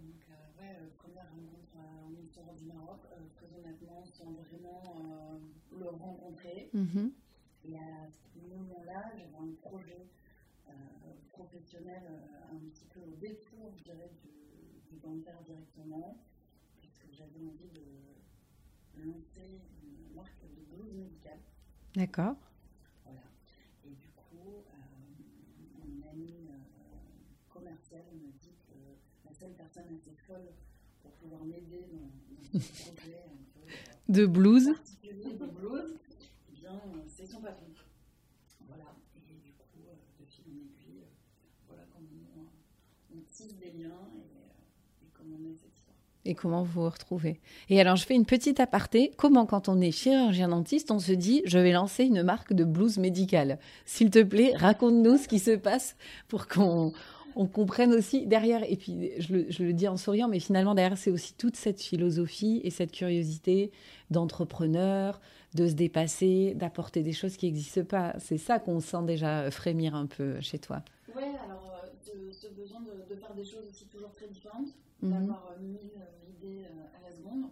Donc, 0.00 0.16
euh, 0.30 0.62
ouais, 0.62 0.72
euh, 0.72 0.88
première 0.96 1.28
rencontre 1.28 1.76
euh, 1.76 2.06
au 2.06 2.08
ministère 2.08 2.48
du 2.56 2.64
Maroc, 2.64 3.00
euh, 3.12 3.16
très 3.36 3.52
honnêtement, 3.52 4.00
sans 4.16 4.32
vraiment 4.32 4.80
euh, 4.96 5.78
le 5.78 5.84
-hmm. 6.84 7.10
Et 7.64 7.76
à 7.76 8.08
ce 8.10 8.38
moment-là, 8.48 9.12
j'avais 9.16 9.36
un 9.36 9.54
projet 9.62 10.06
euh, 10.68 10.72
professionnel 11.30 12.02
un 12.52 12.58
petit 12.70 12.86
peu 12.92 13.00
au 13.00 13.14
détour, 13.16 13.72
je 13.76 13.82
dirais, 13.84 14.10
du, 14.22 14.30
du 14.90 14.96
dentaire 15.00 15.40
directement, 15.44 16.16
puisque 16.80 17.06
j'avais 17.12 17.40
envie 17.40 17.70
de 17.80 17.86
lancer 19.04 19.60
une 19.82 20.14
marque 20.14 20.42
de 20.56 20.62
blouse 20.70 20.92
médicale. 20.94 21.40
D'accord. 21.94 22.36
me 28.16 28.32
dit 28.40 28.54
que 28.66 28.74
la 29.24 29.32
seule 29.32 29.52
personne 29.52 29.84
assez 29.94 30.14
folle 30.26 30.48
pour 31.02 31.12
pouvoir 31.12 31.44
m'aider 31.44 31.86
dans, 31.92 32.52
dans 32.52 32.60
ce 32.60 32.90
projet 32.92 33.22
un 33.24 33.42
peu, 33.54 33.60
euh, 33.60 34.12
de 34.12 34.26
blues, 34.26 34.66
de 35.02 35.46
blues 35.46 35.94
euh, 36.76 37.00
c'est 37.06 37.26
son 37.26 37.40
patron. 37.40 37.66
Voilà, 38.66 38.84
et 39.14 39.20
du 39.20 39.52
coup, 39.52 39.80
euh, 39.86 39.92
de 40.20 40.26
fil 40.26 40.44
en 40.48 40.56
aiguille, 40.56 41.02
euh, 41.02 41.66
voilà 41.68 41.82
comment 41.92 42.48
on, 43.14 43.20
tisse 43.30 43.56
des 43.56 43.70
liens 43.70 44.08
et, 45.02 45.06
comment 45.12 45.36
on 45.40 45.44
est 45.44 45.54
cette 45.54 45.74
histoire. 45.74 45.96
Et 46.24 46.34
comment 46.34 46.62
vous 46.62 46.82
vous 46.82 46.90
retrouvez? 46.90 47.40
Et 47.68 47.80
alors, 47.80 47.96
je 47.96 48.04
fais 48.04 48.14
une 48.14 48.26
petite 48.26 48.58
aparté. 48.58 49.12
Comment, 49.16 49.46
quand 49.46 49.68
on 49.68 49.80
est 49.80 49.92
chirurgien 49.92 50.48
dentiste, 50.48 50.90
on 50.90 50.98
se 50.98 51.12
dit, 51.12 51.42
je 51.44 51.58
vais 51.58 51.72
lancer 51.72 52.04
une 52.04 52.22
marque 52.22 52.52
de 52.52 52.64
blouse 52.64 52.98
médicale? 52.98 53.58
S'il 53.84 54.10
te 54.10 54.22
plaît, 54.22 54.52
raconte-nous 54.56 55.18
ce 55.18 55.28
qui 55.28 55.38
se 55.38 55.52
passe 55.52 55.96
pour 56.28 56.48
qu'on 56.48 56.92
on 57.36 57.46
comprenne 57.46 57.92
aussi 57.92 58.26
derrière, 58.26 58.64
et 58.68 58.76
puis 58.76 59.12
je 59.18 59.32
le, 59.34 59.46
je 59.50 59.62
le, 59.62 59.74
dis 59.74 59.86
en 59.86 59.98
souriant, 59.98 60.26
mais 60.26 60.40
finalement 60.40 60.74
derrière, 60.74 60.96
c'est 60.96 61.10
aussi 61.10 61.34
toute 61.34 61.54
cette 61.54 61.82
philosophie 61.82 62.62
et 62.64 62.70
cette 62.70 62.92
curiosité 62.92 63.70
d'entrepreneur, 64.10 65.20
de 65.56 65.66
se 65.68 65.74
dépasser, 65.74 66.54
d'apporter 66.54 67.02
des 67.02 67.12
choses 67.12 67.36
qui 67.36 67.46
n'existent 67.46 67.84
pas. 67.84 68.14
C'est 68.18 68.38
ça 68.38 68.58
qu'on 68.58 68.80
sent 68.80 69.04
déjà 69.04 69.50
frémir 69.50 69.94
un 69.94 70.06
peu 70.06 70.40
chez 70.40 70.58
toi. 70.58 70.82
Oui, 71.16 71.22
alors 71.44 71.82
euh, 71.82 72.32
ce, 72.32 72.48
besoin 72.48 72.80
de, 72.80 73.08
de, 73.08 73.16
faire 73.18 73.34
des 73.34 73.44
choses 73.44 73.66
aussi 73.70 73.86
toujours 73.86 74.12
très 74.12 74.28
différentes, 74.28 74.68
mm 74.68 75.08
-hmm. 75.08 75.10
d'avoir 75.12 75.42
euh, 75.52 75.62
mille 75.62 75.96
euh, 75.96 76.34
idées 76.34 76.64
à 76.96 77.00
la 77.06 77.10
seconde, 77.16 77.46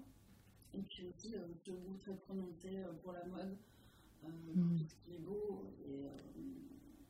et 0.77 0.83
puis 0.89 1.03
aussi 1.09 1.29
ce 1.65 1.71
goût 1.71 1.99
très 2.05 2.17
prononcé 2.27 2.71
pour 3.03 3.13
la 3.13 3.25
mode, 3.35 3.55
mm 4.23 4.29
-hmm. 4.29 4.55
pour 4.55 4.79
tout 4.79 4.89
ce 4.93 4.97
qui 5.03 5.11
est 5.17 5.25
beau, 5.31 5.47
et, 5.91 5.99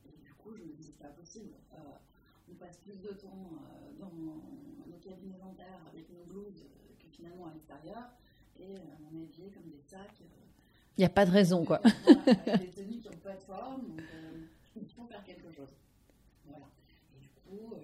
et, 0.09 0.15
du 0.27 0.33
coup, 0.41 0.53
je 0.59 0.63
me 0.69 0.73
dis, 0.79 0.85
c'est 0.89 1.03
pas 1.09 1.15
possible 1.23 1.53
on 2.51 2.55
passe 2.63 2.79
plus 2.87 2.99
de 3.07 3.13
temps 3.25 3.45
dans 4.01 4.15
nos 4.91 5.01
cabinets 5.07 5.41
dentaires 5.47 5.83
avec 5.91 6.05
nos 6.17 6.25
blouses 6.31 6.63
que 7.01 7.09
finalement 7.17 7.47
à 7.49 7.53
l'extérieur. 7.55 8.05
et 8.65 8.75
on 9.07 9.11
est 9.19 9.25
habillé 9.27 9.47
comme 9.55 9.69
des 9.77 9.85
sacs. 9.93 10.21
Il 10.97 11.01
n'y 11.01 11.05
a 11.05 11.11
pas 11.11 11.27
de 11.27 11.31
raison, 11.31 11.65
quoi. 11.65 11.79
des 11.79 12.71
tenues 12.71 13.01
qui 13.01 13.09
n'ont 13.09 13.17
pas 13.23 13.35
de 13.35 13.41
forme, 13.41 13.97
donc 14.77 14.85
il 14.89 14.95
faut 14.95 15.07
faire 15.07 15.25
quelque 15.25 15.51
chose. 15.51 15.71
Voilà. 16.47 16.67
Et 17.17 17.21
du 17.21 17.29
coup, 17.29 17.75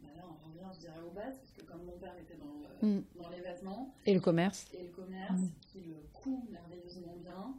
bah 0.00 0.08
là, 0.16 0.22
on 0.24 0.48
revient, 0.48 0.74
je 0.74 0.80
dirais, 0.80 1.00
aux 1.06 1.10
bases, 1.12 1.36
parce 1.36 1.52
que 1.52 1.62
comme 1.62 1.84
mon 1.84 1.98
père 1.98 2.14
était 2.18 2.36
dans, 2.36 2.86
mm. 2.86 3.02
dans 3.20 3.28
les 3.28 3.40
vêtements. 3.40 3.94
Et 4.06 4.14
le 4.14 4.20
commerce. 4.20 4.66
Et 4.72 4.84
le 4.84 4.90
commerce, 4.90 5.40
mm. 5.40 5.50
qui 5.60 5.80
le 5.80 5.96
coud 6.12 6.50
merveilleusement 6.50 7.16
bien. 7.22 7.54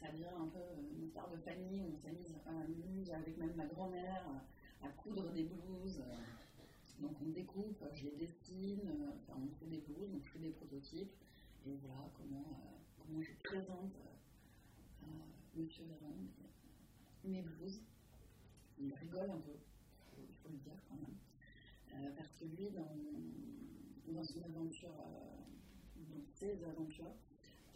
ça 0.00 0.12
devient 0.12 0.34
un 0.38 0.46
peu 0.46 0.60
une 0.96 1.04
histoire 1.04 1.28
de 1.30 1.36
famille 1.38 1.82
on 1.82 1.96
s'amuse 1.96 3.10
avec 3.10 3.36
même 3.38 3.54
ma 3.56 3.66
grand-mère 3.66 4.24
à 4.82 4.88
coudre 4.88 5.30
des 5.32 5.44
blouses. 5.44 6.02
Donc 7.00 7.12
on 7.24 7.30
découpe, 7.30 7.82
je 7.94 8.04
les 8.04 8.16
dessine, 8.16 8.80
enfin, 9.26 9.40
on 9.40 9.54
fait 9.58 9.70
des 9.70 9.82
blouses, 9.88 10.10
donc 10.10 10.22
je 10.24 10.30
fais 10.30 10.38
des 10.38 10.50
prototypes. 10.50 11.12
Et 11.66 11.76
voilà 11.82 12.08
comment, 12.16 12.79
comment 13.10 13.22
je 13.22 13.32
présente 13.42 13.96
à 15.02 15.06
Monsieur 15.56 15.84
Véron 15.84 16.14
mes 17.24 17.42
blouses. 17.42 17.82
Il 18.78 18.94
rigole 18.94 19.30
un 19.30 19.40
peu, 19.40 19.52
il 20.16 20.34
faut 20.42 20.48
le 20.48 20.58
dire 20.58 20.80
quand 20.88 20.94
même. 20.94 21.16
Euh, 21.92 22.10
parce 22.16 22.30
que 22.38 22.44
lui, 22.44 22.70
dans, 22.70 22.96
aventure, 24.46 24.94
euh, 25.00 26.04
dans 26.08 26.24
ses 26.34 26.64
aventures, 26.64 27.14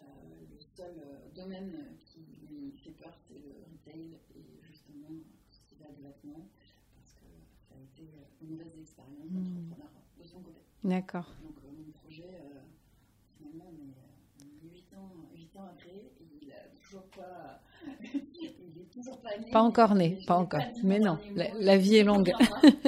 euh, 0.00 0.04
le 0.50 0.58
seul 0.76 0.94
domaine 1.34 1.98
qui 2.04 2.20
lui 2.48 2.72
fait 2.78 2.92
peur, 2.92 3.14
c'est 3.26 3.34
le 3.34 3.64
retail 3.72 4.16
et 4.34 4.62
justement 4.62 5.08
tout 5.08 5.58
ce 5.58 5.60
qui 5.68 5.74
va 5.76 5.88
de 5.88 6.02
vêtements, 6.02 6.48
parce 6.94 7.12
que 7.14 7.26
ça 7.68 7.74
a 7.74 7.78
été 7.78 8.08
une 8.40 8.50
mauvaise 8.50 8.78
expérience 8.78 9.30
d'entrepreneur 9.30 9.90
de 10.18 10.24
son 10.24 10.40
côté. 10.40 10.60
D'accord. 10.84 11.34
Donc 11.42 11.56
mon 11.64 11.92
projet, 11.92 12.40
finalement, 13.36 13.70
on 13.70 13.78
est 13.78 14.14
8 14.72 14.94
ans, 14.94 15.12
8 15.34 15.56
ans 15.56 15.64
après, 15.64 16.10
il 18.02 18.10
n'a 18.10 18.84
toujours 18.92 19.18
pas 19.18 19.30
pas 19.52 19.62
encore 19.62 19.94
né, 19.94 20.18
pas 20.26 20.36
encore. 20.36 20.62
Mais 20.82 20.98
non, 20.98 21.18
la, 21.34 21.76
vie 21.76 21.96
est 21.96 22.04
longue. 22.04 22.32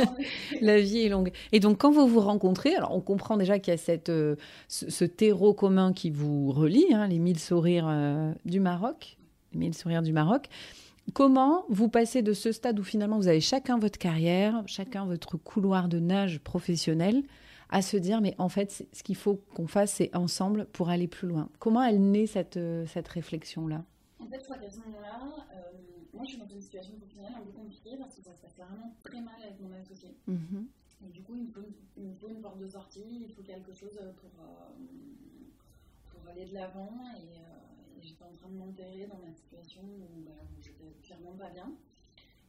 la 0.60 0.80
vie 0.80 1.02
est 1.02 1.08
longue. 1.08 1.32
Et 1.52 1.60
donc, 1.60 1.78
quand 1.78 1.90
vous 1.90 2.06
vous 2.06 2.20
rencontrez, 2.20 2.74
alors 2.74 2.94
on 2.94 3.00
comprend 3.00 3.36
déjà 3.36 3.58
qu'il 3.58 3.72
y 3.72 3.74
a 3.74 3.78
cette, 3.78 4.08
euh, 4.08 4.36
ce, 4.68 5.04
terreau 5.04 5.54
commun 5.54 5.92
qui 5.92 6.10
vous 6.10 6.52
relie, 6.52 6.86
hein, 6.92 7.06
les 7.08 7.18
mille 7.18 7.38
sourires 7.38 7.86
euh, 7.88 8.32
du 8.44 8.60
Maroc, 8.60 9.16
les 9.52 9.58
mille 9.58 9.74
sourires 9.74 10.02
du 10.02 10.12
Maroc. 10.12 10.48
Comment 11.12 11.64
vous 11.68 11.88
passez 11.88 12.22
de 12.22 12.32
ce 12.32 12.50
stade 12.50 12.80
où 12.80 12.82
finalement 12.82 13.16
vous 13.16 13.28
avez 13.28 13.40
chacun 13.40 13.78
votre 13.78 13.98
carrière, 13.98 14.62
chacun 14.66 15.06
votre 15.06 15.36
couloir 15.36 15.88
de 15.88 16.00
nage 16.00 16.40
professionnel, 16.40 17.22
à 17.70 17.80
se 17.80 17.96
dire 17.96 18.20
mais 18.20 18.34
en 18.38 18.48
fait 18.48 18.86
ce 18.92 19.02
qu'il 19.04 19.16
faut 19.16 19.40
qu'on 19.54 19.68
fasse 19.68 19.92
c'est 19.92 20.14
ensemble 20.16 20.66
pour 20.72 20.90
aller 20.90 21.06
plus 21.06 21.28
loin? 21.28 21.48
Comment 21.60 21.82
elle 21.82 22.00
naît 22.00 22.26
cette, 22.26 22.56
euh, 22.56 22.84
cette 22.86 23.06
réflexion 23.06 23.68
là 23.68 23.84
En 24.18 24.26
fait, 24.28 24.38
je 24.38 24.44
crois 24.44 24.58
qu'à 24.58 24.70
ce 24.70 24.78
moment-là, 24.80 25.46
moi, 26.12 26.24
je 26.24 26.30
suis 26.30 26.38
dans 26.38 26.48
une 26.48 26.60
situation 26.60 26.96
professionnelle 26.96 27.34
un 27.34 27.42
peu 27.42 27.52
compliquée 27.52 27.96
parce 27.98 28.14
que 28.14 28.22
ça 28.22 28.32
se 28.34 28.40
passe 28.40 28.56
vraiment 28.56 28.96
très 29.02 29.20
mal 29.20 29.42
avec 29.42 29.60
mon 29.60 29.72
associé. 29.72 30.16
Mhm. 30.26 30.68
Et 31.04 31.10
du 31.10 31.22
coup, 31.22 31.34
il 31.36 31.44
me, 31.44 32.14
faut, 32.14 32.28
une 32.28 32.40
porte 32.40 32.58
de 32.58 32.66
sortie, 32.66 33.04
il 33.04 33.32
faut 33.32 33.42
quelque 33.42 33.74
chose 33.74 34.00
pour, 34.16 34.30
euh, 34.40 34.72
pour 36.10 36.26
aller 36.28 36.46
de 36.46 36.54
l'avant. 36.54 36.90
Et, 37.16 37.38
euh, 37.38 38.00
j'étais 38.00 38.24
en 38.24 38.32
train 38.34 38.48
de 38.48 38.56
m'enterrer 38.56 39.06
dans 39.06 39.18
ma 39.18 39.32
situation 39.32 39.82
où, 39.82 40.22
bah, 40.24 40.32
j'étais 40.60 40.90
clairement 41.02 41.36
pas 41.36 41.50
bien. 41.50 41.76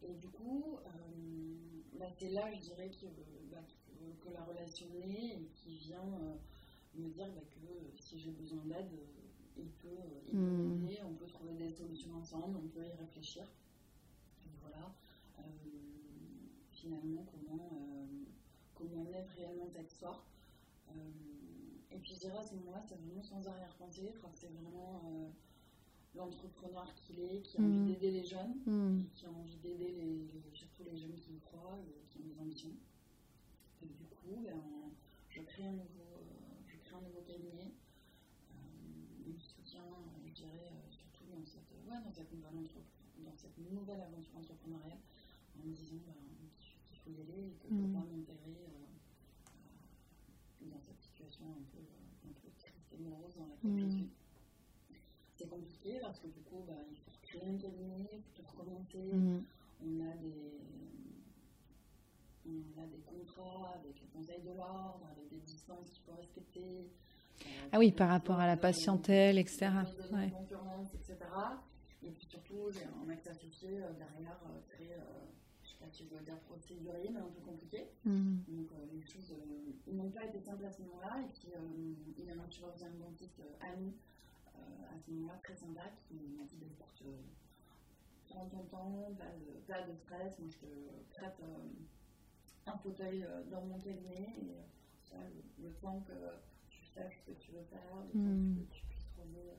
Et 0.01 0.13
du 0.13 0.29
coup, 0.29 0.77
euh, 0.85 0.89
bah, 1.99 2.07
c'est 2.17 2.29
là, 2.29 2.49
je 2.53 2.61
dirais, 2.61 2.89
que, 2.89 3.07
bah, 3.51 3.63
que, 4.23 4.29
la 4.29 4.43
relation 4.43 4.87
naît 4.93 5.39
et 5.41 5.49
qui 5.55 5.77
vient 5.77 6.05
me 6.95 7.09
dire 7.09 7.29
que 7.51 8.01
si 8.01 8.19
j'ai 8.19 8.31
besoin 8.31 8.63
d'aide, 8.65 8.91
il 9.59 9.69
peut, 9.69 9.89
il 10.27 10.37
hmm. 10.37 10.87
on 11.05 11.13
peut 11.13 11.25
trouver 11.25 11.53
des 11.53 11.71
solutions 11.71 12.13
ensemble, 12.15 12.57
on 12.57 12.67
peut 12.67 12.85
y 12.85 12.91
réfléchir. 12.91 13.43
Et 14.45 14.49
voilà, 14.61 14.93
euh, 15.39 15.41
finalement, 16.71 17.25
comment, 17.31 17.69
euh, 17.73 18.05
comment 18.75 19.03
naît 19.05 19.25
réellement 19.35 19.67
cette 19.69 19.91
histoire. 19.91 20.25
Euh, 20.89 20.93
et 21.91 21.97
puis 21.97 22.13
je 22.13 22.19
dirais 22.19 22.37
à 22.37 22.43
ce 22.43 22.55
moment-là, 22.55 22.81
c'est 22.87 22.95
vraiment 22.95 23.23
sans 23.23 23.47
arrière-pensée, 23.47 24.13
que 24.21 24.27
c'est 24.37 24.51
vraiment 24.51 25.31
l'entrepreneur 26.15 26.93
qu'il 26.95 27.19
est, 27.19 27.41
qui 27.41 27.57
a 27.57 27.61
envie 27.61 27.77
hmm. 27.77 27.85
d'aider 27.87 28.11
les 28.11 28.23
jeunes, 28.23 28.55
hmm. 28.65 29.03
qui 29.15 29.25
a 29.25 29.29
envie 29.29 29.57
d'aider 29.57 29.91
les, 29.91 30.27
surtout 30.53 30.83
les 30.83 30.97
jeunes 30.97 31.15
qui 31.15 31.33
y 31.33 31.39
croient, 31.39 31.79
qui 32.09 32.19
ont 32.19 32.25
des 32.25 32.39
ambitions. 32.39 32.75
Et 33.81 33.87
du 33.87 34.05
coup, 34.05 34.41
ben, 34.43 34.61
je 35.29 35.41
crée 35.41 35.65
un 35.65 35.71
nouveau, 35.71 36.23
je 36.67 36.77
crée 36.77 36.95
un 36.95 37.01
nouveau 37.01 37.21
cabinet 37.21 37.71
dans 41.95 42.11
cette 42.11 42.31
nouvelle, 42.33 42.67
dans 43.23 43.35
cette 43.35 43.57
nouvelle 43.57 44.01
aventure 44.01 44.37
entrepreneuriale 44.37 44.99
en 45.55 45.67
me 45.67 45.73
disant 45.73 45.95
bah, 46.05 46.13
qu'il 46.89 46.99
faut 46.99 47.11
y 47.11 47.21
aller 47.21 47.47
et 47.47 47.55
que 47.55 47.67
je 47.69 47.75
peux 47.75 47.93
pas 47.93 48.03
m'enterrer 48.03 48.59
euh, 48.67 48.87
euh, 50.61 50.69
dans 50.69 50.79
cette 50.81 50.99
situation 51.01 51.45
un 51.45 51.63
peu, 51.71 51.83
un 52.27 52.33
peu 52.33 52.49
triste 52.57 52.93
et 52.93 52.97
morose 52.97 53.35
dans 53.35 53.47
laquelle 53.47 53.89
je 53.89 53.95
suis. 53.95 54.09
C'est 55.37 55.49
compliqué 55.49 55.99
parce 56.01 56.19
que 56.19 56.27
du 56.27 56.41
coup, 56.41 56.63
bah, 56.67 56.73
il 56.89 56.97
faut 56.97 57.11
créer 57.21 57.47
un 57.47 57.57
cabinet, 57.57 58.09
il 58.11 58.23
faut 58.35 58.43
recommencer. 58.51 59.11
On 59.79 60.01
a 60.01 60.15
des 60.17 60.57
on 62.49 62.81
a 62.81 62.85
des 62.87 62.99
contrats 62.99 63.73
avec 63.75 63.99
le 63.99 64.07
Conseil 64.07 64.41
de 64.41 64.55
l'ordre, 64.55 65.01
avec 65.11 65.29
des 65.29 65.39
distances 65.39 65.89
qu'il 65.91 66.01
faut 66.03 66.13
respecter. 66.13 66.89
ah 67.73 67.77
oui, 67.77 67.91
par 67.91 68.09
rapport 68.09 68.39
à 68.39 68.47
la 68.47 68.55
patientèle, 68.55 69.37
etc. 69.37 69.67
Ouais. 70.13 70.31
etc. 70.93 71.15
Et 72.03 72.11
puis 72.11 72.27
surtout, 72.27 72.69
j'ai 72.71 72.85
un 72.85 73.09
acte 73.09 73.27
associé 73.27 73.81
euh, 73.81 73.91
derrière 73.93 74.39
euh, 74.45 74.59
très, 74.67 74.91
euh, 74.93 75.25
je 75.63 75.67
ne 75.67 75.71
sais 75.71 75.77
pas 75.79 75.89
si 75.89 76.03
je 76.03 76.09
dois 76.09 76.21
dire 76.21 76.37
procédurier, 76.41 77.09
mais 77.09 77.19
un 77.19 77.29
peu 77.29 77.41
compliqué. 77.41 77.89
Mm. 78.05 78.37
Donc 78.47 78.69
les 78.93 79.01
choses 79.01 79.35
n'ont 79.87 80.09
pas 80.09 80.25
été 80.25 80.39
simples 80.39 80.65
à 80.65 80.71
ce 80.71 80.81
moment-là. 80.83 81.21
Et 81.21 81.29
puis 81.33 81.49
il 82.17 82.25
y 82.25 82.29
a 82.29 82.33
un 82.33 82.49
chirurgien 82.49 82.89
dentiste 82.99 83.41
nous, 83.79 83.93
à 84.55 84.97
ce 84.99 85.11
moment-là, 85.11 85.39
très 85.43 85.55
sympa, 85.55 85.89
qui 86.07 86.15
m'a 86.15 86.43
dit 86.43 86.55
bah, 86.59 86.67
écoute, 86.69 87.07
prends 88.29 88.45
ton 88.47 88.63
temps, 88.65 89.11
pas 89.17 89.31
de, 89.31 89.59
pas 89.67 89.81
de 89.87 89.95
stress, 89.95 90.37
moi 90.39 90.49
je 90.49 90.57
te 90.57 91.17
prête 91.17 91.41
un 92.65 92.77
fauteuil 92.77 93.25
dans 93.49 93.61
mon 93.65 93.79
cabinet. 93.79 94.35
Et 94.41 94.53
ça, 95.09 95.17
le, 95.59 95.71
temps 95.81 96.01
que 96.01 96.13
tu 96.69 96.85
saches 96.85 97.19
ce 97.25 97.31
que 97.31 97.37
tu 97.39 97.51
veux 97.51 97.63
faire, 97.63 97.95
le 98.13 98.19
temps 98.19 98.61
que 98.61 98.73
tu 98.73 98.85
puisses 98.85 99.07
trouver 99.09 99.53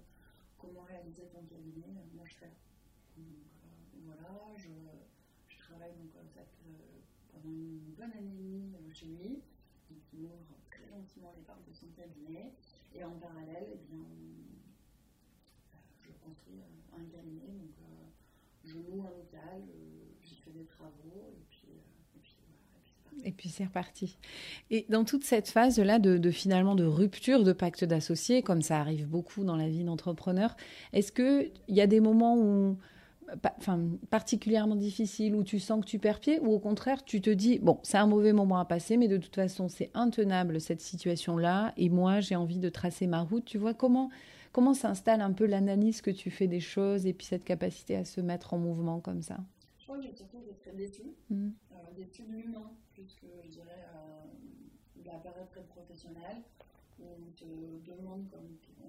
comment 0.59 0.83
réaliser 0.83 1.27
ton 1.33 1.42
cabinet, 1.42 1.87
euh, 1.97 2.14
moi 2.14 2.25
je 2.27 2.35
fais. 2.35 2.53
Donc 3.16 3.27
euh, 3.27 3.99
voilà, 4.05 4.55
je, 4.57 4.68
travaille 5.59 5.92
donc 5.92 6.11
euh, 6.16 6.44
pendant 7.33 7.51
une 7.51 7.94
bonne 7.97 8.12
année 8.12 8.31
et 8.31 8.83
demie 8.83 8.94
chez 8.94 9.07
lui, 9.07 9.42
donc 9.90 10.01
il 10.12 10.21
m'ouvre 10.21 10.57
très 10.71 10.88
gentiment 10.88 11.33
les 11.37 11.42
portes 11.42 11.66
de 11.68 11.73
son 11.73 11.87
cabinet, 11.88 12.53
et 12.94 13.05
en 13.05 13.12
parallèle, 13.18 13.68
eh 13.73 13.77
bien, 13.77 14.05
je 16.01 16.11
construis 16.25 16.61
un 16.92 17.05
cabinet, 17.05 17.49
donc 17.49 17.77
je 18.64 18.79
loue 18.79 19.03
un 19.03 19.11
local, 19.11 19.62
j'y 20.23 20.37
fais 20.37 20.51
des 20.51 20.64
travaux, 20.64 21.35
et 23.24 23.33
puis 23.33 23.48
c'est 23.48 23.64
reparti. 23.64 24.18
Et 24.70 24.87
dans 24.88 25.04
toute 25.04 25.24
cette 25.24 25.48
phase-là 25.48 25.98
de, 25.98 26.31
finalement 26.31 26.74
de 26.74 26.85
rupture 26.85 27.44
de 27.44 27.52
pacte 27.52 27.85
d'associés, 27.85 28.42
comme 28.42 28.62
ça 28.62 28.78
arrive 28.78 29.07
beaucoup 29.07 29.44
dans 29.44 29.57
la 29.57 29.68
vie 29.68 29.85
d'entrepreneur, 29.85 30.57
est-ce 30.92 31.12
qu'il 31.12 31.52
y 31.68 31.81
a 31.81 31.87
des 31.87 32.00
moments 32.00 32.37
où, 32.37 32.76
enfin, 33.59 33.81
particulièrement 34.11 34.76
difficiles 34.76 35.35
où 35.35 35.44
tu 35.44 35.59
sens 35.59 35.85
que 35.85 35.90
tu 35.90 35.98
perds 35.98 36.20
pied 36.20 36.40
ou 36.40 36.52
au 36.52 36.59
contraire 36.59 37.04
tu 37.04 37.20
te 37.20 37.31
dis, 37.31 37.59
bon, 37.59 37.78
c'est 37.83 37.98
un 37.98 38.07
mauvais 38.07 38.33
moment 38.33 38.59
à 38.59 38.64
passer, 38.64 38.96
mais 38.96 39.09
de 39.09 39.16
toute 39.16 39.35
façon 39.35 39.68
c'est 39.68 39.90
intenable 39.94 40.61
cette 40.61 40.81
situation-là 40.81 41.72
et 41.76 41.88
moi 41.88 42.20
j'ai 42.20 42.37
envie 42.37 42.59
de 42.59 42.68
tracer 42.68 43.07
ma 43.07 43.20
route. 43.20 43.44
Tu 43.44 43.59
vois 43.59 43.74
comment, 43.74 44.11
comment 44.52 44.74
s'installe 44.74 45.20
un 45.20 45.33
peu 45.33 45.46
l'analyse 45.46 46.00
que 46.00 46.11
tu 46.11 46.31
fais 46.31 46.46
des 46.46 46.61
choses 46.61 47.07
et 47.07 47.12
puis 47.12 47.26
cette 47.26 47.44
capacité 47.44 47.96
à 47.96 48.04
se 48.04 48.20
mettre 48.20 48.54
en 48.54 48.59
mouvement 48.59 49.00
comme 49.00 49.22
ça? 49.22 49.38
Je 49.78 49.85
crois 49.85 49.98
que 49.98 50.04
j'ai 50.04 50.14
surtout 50.14 50.38
été 50.38 50.54
très 50.54 50.72
déçue, 50.72 51.14
mmh. 51.31 51.48
euh, 51.72 51.76
déçue 51.96 52.22
de 52.24 52.33
l'humain 52.33 52.70
plus 52.98 53.14
que, 53.14 53.26
je 53.44 53.48
dirais, 53.48 53.87
euh, 53.94 54.24
la 55.04 55.18
période 55.18 55.48
très 55.50 55.62
professionnelle, 55.62 56.42
où 56.98 57.04
on 57.04 57.30
te 57.30 57.44
demande 57.90 58.28
comme 58.28 58.56
euh, 58.80 58.88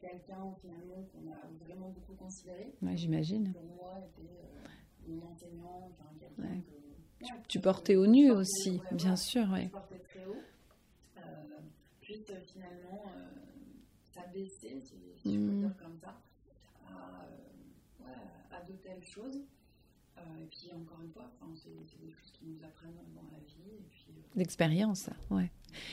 quelqu'un 0.00 0.54
finalement 0.60 1.02
qu'on 1.12 1.32
a 1.32 1.64
vraiment 1.64 1.88
beaucoup 1.88 2.14
considéré. 2.14 2.74
Ouais, 2.82 2.96
j'imagine. 2.96 3.52
Pour 3.52 3.62
moi, 3.62 3.94
était 3.98 4.30
euh, 4.30 5.08
mon 5.08 5.26
enseignant, 5.26 5.90
enfin 5.90 6.10
quelqu'un 6.20 6.60
que, 6.60 7.24
tu, 7.24 7.32
tu 7.48 7.60
portais 7.60 7.96
au 7.96 8.06
nu 8.06 8.30
aussi, 8.30 8.80
bien 8.92 9.16
sûr. 9.16 9.50
Ouais. 9.50 9.64
Je 9.64 9.70
portais 9.70 9.98
très 10.00 10.26
haut. 10.26 10.42
Euh, 11.16 11.20
puis 12.02 12.22
finalement, 12.52 13.04
ça 14.12 14.20
a 14.20 14.26
baissé, 14.26 14.80
si, 14.82 14.94
je 15.24 15.30
peux 15.30 15.38
mmh. 15.38 15.60
dire 15.60 15.76
comme 15.78 15.96
ça, 15.98 16.14
à 18.50 18.62
de 18.62 18.72
telles 18.74 19.04
choses. 19.06 19.40
Euh, 20.18 20.20
et 20.42 20.46
puis 20.46 20.70
encore 20.74 21.00
une 21.02 21.10
fois, 21.10 21.30
c'est 21.54 21.70
des 21.70 22.10
choses 22.10 22.30
qui 22.32 22.44
nous 22.46 22.62
apprennent 22.64 22.94
dans 23.14 23.22
la 23.32 23.38
vie. 23.38 23.54
L'expérience, 24.34 25.08
ouais. 25.30 25.50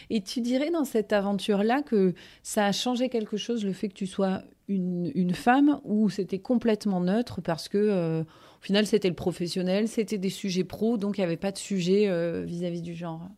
Et 0.09 0.21
tu 0.21 0.41
dirais 0.41 0.71
dans 0.71 0.85
cette 0.85 1.13
aventure-là 1.13 1.81
que 1.81 2.13
ça 2.41 2.65
a 2.65 2.71
changé 2.71 3.09
quelque 3.09 3.37
chose, 3.37 3.65
le 3.65 3.73
fait 3.73 3.89
que 3.89 3.93
tu 3.93 4.07
sois 4.07 4.43
une, 4.67 5.11
une 5.15 5.33
femme, 5.33 5.81
ou 5.83 6.09
c'était 6.09 6.39
complètement 6.39 7.01
neutre 7.01 7.41
parce 7.41 7.67
que, 7.67 7.77
euh, 7.77 8.23
au 8.23 8.61
final, 8.61 8.85
c'était 8.85 9.09
le 9.09 9.15
professionnel, 9.15 9.87
c'était 9.87 10.17
des 10.17 10.29
sujets 10.29 10.63
pro, 10.63 10.97
donc 10.97 11.17
il 11.17 11.21
n'y 11.21 11.25
avait 11.25 11.37
pas 11.37 11.51
de 11.51 11.57
sujet 11.57 12.07
euh, 12.07 12.43
vis-à-vis 12.45 12.81
du 12.81 12.93
genre? 12.93 13.29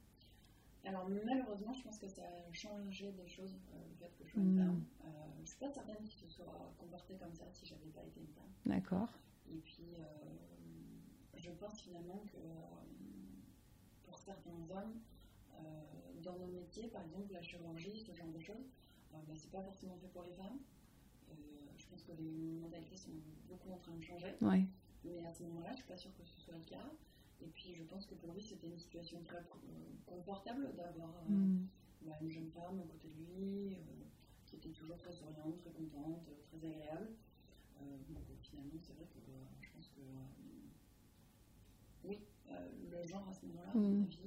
Alors, 0.86 1.10
malheureusement, 1.26 1.74
je 1.74 1.84
pense 1.84 1.98
que 1.98 2.08
ça 2.08 2.22
a 2.22 2.54
changé 2.54 3.12
des 3.12 3.28
choses, 3.28 3.58
euh, 3.74 3.78
le 3.90 3.96
fait 3.96 4.12
que 4.18 4.28
je 4.28 4.34
sois 4.34 4.42
une 4.42 4.58
femme. 4.58 4.84
Euh, 5.02 5.08
je 5.38 5.42
ne 5.42 5.48
suis 5.48 5.58
pas 5.58 5.70
certaine 5.70 6.04
qu'il 6.04 6.30
se 6.30 6.30
soit 6.30 6.74
comporté 6.78 7.16
comme 7.16 7.34
ça 7.34 7.46
si 7.52 7.66
j'avais 7.66 7.90
pas 7.94 8.02
été 8.02 8.20
une 8.20 8.34
femme. 8.34 8.52
D'accord. 8.66 9.10
Et 9.52 9.58
puis, 9.64 9.96
euh, 9.98 10.04
je 11.38 11.50
pense 11.66 11.82
finalement 11.82 12.24
que 12.32 12.38
euh, 12.38 14.02
pour 14.04 14.18
certains 14.20 14.52
hommes, 14.70 15.00
euh, 15.60 15.62
dans 16.22 16.38
nos 16.38 16.48
métiers, 16.48 16.88
par 16.88 17.04
exemple 17.04 17.34
la 17.34 17.42
chirurgie, 17.42 18.00
ce 18.00 18.14
genre 18.14 18.28
de 18.28 18.40
choses, 18.40 18.70
euh, 19.14 19.18
ben, 19.28 19.36
c'est 19.36 19.52
pas 19.52 19.62
forcément 19.64 19.98
fait 19.98 20.08
pour 20.10 20.24
les 20.24 20.34
femmes. 20.34 20.60
Je 21.78 21.86
pense 21.88 22.04
que 22.04 22.12
les 22.14 22.60
modalités 22.62 22.98
sont 22.98 23.12
beaucoup 23.50 23.72
en 23.72 23.78
train 23.78 23.96
de 23.96 24.04
changer. 24.04 24.34
Ouais. 24.42 24.66
Mais 25.04 25.26
à 25.26 25.32
ce 25.34 25.44
moment-là, 25.44 25.72
je 25.72 25.78
suis 25.78 25.86
pas 25.88 25.98
sûre 25.98 26.14
que 26.16 26.24
ce 26.26 26.40
soit 26.42 26.58
le 26.58 26.64
cas. 26.64 26.90
Et 27.42 27.48
puis, 27.48 27.76
je 27.76 27.84
pense 27.84 28.06
que 28.06 28.16
pour 28.16 28.34
lui, 28.34 28.42
c'était 28.42 28.68
une 28.68 28.80
situation 28.80 29.22
très 29.24 29.44
confortable 30.06 30.74
d'avoir 30.76 31.14
euh, 31.30 31.32
Mm. 31.32 31.68
bah, 32.04 32.14
une 32.22 32.30
jeune 32.32 32.50
femme 32.50 32.80
à 32.80 32.84
côté 32.84 33.10
de 33.10 33.24
lui, 33.24 33.76
euh, 33.76 33.78
qui 34.46 34.56
était 34.56 34.70
toujours 34.70 34.98
très 34.98 35.12
souriante, 35.12 35.58
très 35.58 35.72
contente, 35.72 36.24
très 36.48 36.66
agréable. 36.66 37.10
Euh, 37.82 37.98
donc, 38.10 38.24
finalement, 38.42 38.80
c'est 38.82 38.94
vrai 38.94 39.06
que 39.06 39.20
je 39.62 39.70
pense 39.74 39.88
que 39.90 40.02
oui, 42.08 42.20
le 42.50 43.08
genre 43.08 43.26
à 43.30 43.34
ce 43.34 43.46
moment-là, 43.46 43.72
à 43.74 43.78
mon 43.78 44.02
avis, 44.04 44.18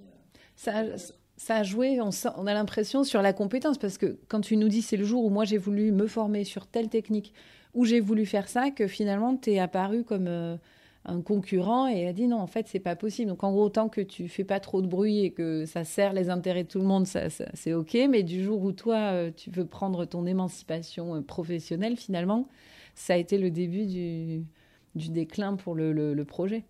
Ça, 0.56 0.78
a- 0.80 1.12
ça 1.36 1.56
a 1.56 1.62
joué, 1.62 2.00
on, 2.00 2.10
a 2.46 2.54
l'impression, 2.54 3.04
sur 3.04 3.22
la 3.22 3.32
compétence, 3.32 3.78
parce 3.78 3.98
que 3.98 4.18
quand 4.28 4.40
tu 4.40 4.56
nous 4.56 4.68
dis 4.68 4.82
c'est 4.82 4.96
le 4.96 5.04
jour 5.04 5.24
où 5.24 5.30
moi 5.30 5.44
j'ai 5.44 5.58
voulu 5.58 5.92
me 5.92 6.06
former 6.06 6.44
sur 6.44 6.66
telle 6.66 6.88
technique, 6.88 7.32
où 7.74 7.84
j'ai 7.84 8.00
voulu 8.00 8.26
faire 8.26 8.48
ça, 8.48 8.70
que 8.70 8.86
finalement 8.88 9.36
tu 9.36 9.52
es 9.52 9.58
apparu 9.60 10.04
comme 10.04 10.26
euh, 10.28 10.56
un 11.04 11.20
concurrent 11.22 11.86
et 11.86 12.06
a 12.08 12.12
dit 12.12 12.26
non, 12.28 12.38
en 12.38 12.46
fait 12.48 12.66
c'est 12.68 12.80
pas 12.80 12.96
possible. 12.96 13.30
Donc 13.30 13.44
en 13.44 13.52
gros, 13.52 13.68
tant 13.70 13.88
que 13.88 14.00
tu 14.00 14.28
fais 14.28 14.44
pas 14.44 14.60
trop 14.60 14.82
de 14.82 14.88
bruit 14.88 15.20
et 15.20 15.30
que 15.32 15.64
ça 15.66 15.84
sert 15.84 16.12
les 16.12 16.28
intérêts 16.30 16.64
de 16.64 16.68
tout 16.68 16.80
le 16.80 16.86
monde, 16.86 17.06
ça, 17.06 17.30
ça- 17.30 17.46
c'est 17.54 17.72
ok, 17.74 17.96
mais 18.10 18.22
du 18.24 18.42
jour 18.42 18.62
où 18.62 18.72
toi 18.72 18.96
euh, 19.12 19.30
tu 19.36 19.50
veux 19.50 19.66
prendre 19.66 20.04
ton 20.06 20.26
émancipation 20.26 21.16
euh, 21.16 21.20
professionnelle, 21.22 21.96
finalement, 21.96 22.48
ça 22.94 23.14
a 23.14 23.16
été 23.16 23.38
le 23.38 23.50
début 23.50 23.86
du, 23.86 24.44
du 24.96 25.10
déclin 25.10 25.56
pour 25.56 25.74
le, 25.76 25.92
le- 25.92 26.14
le 26.14 26.24
projet. 26.24 26.64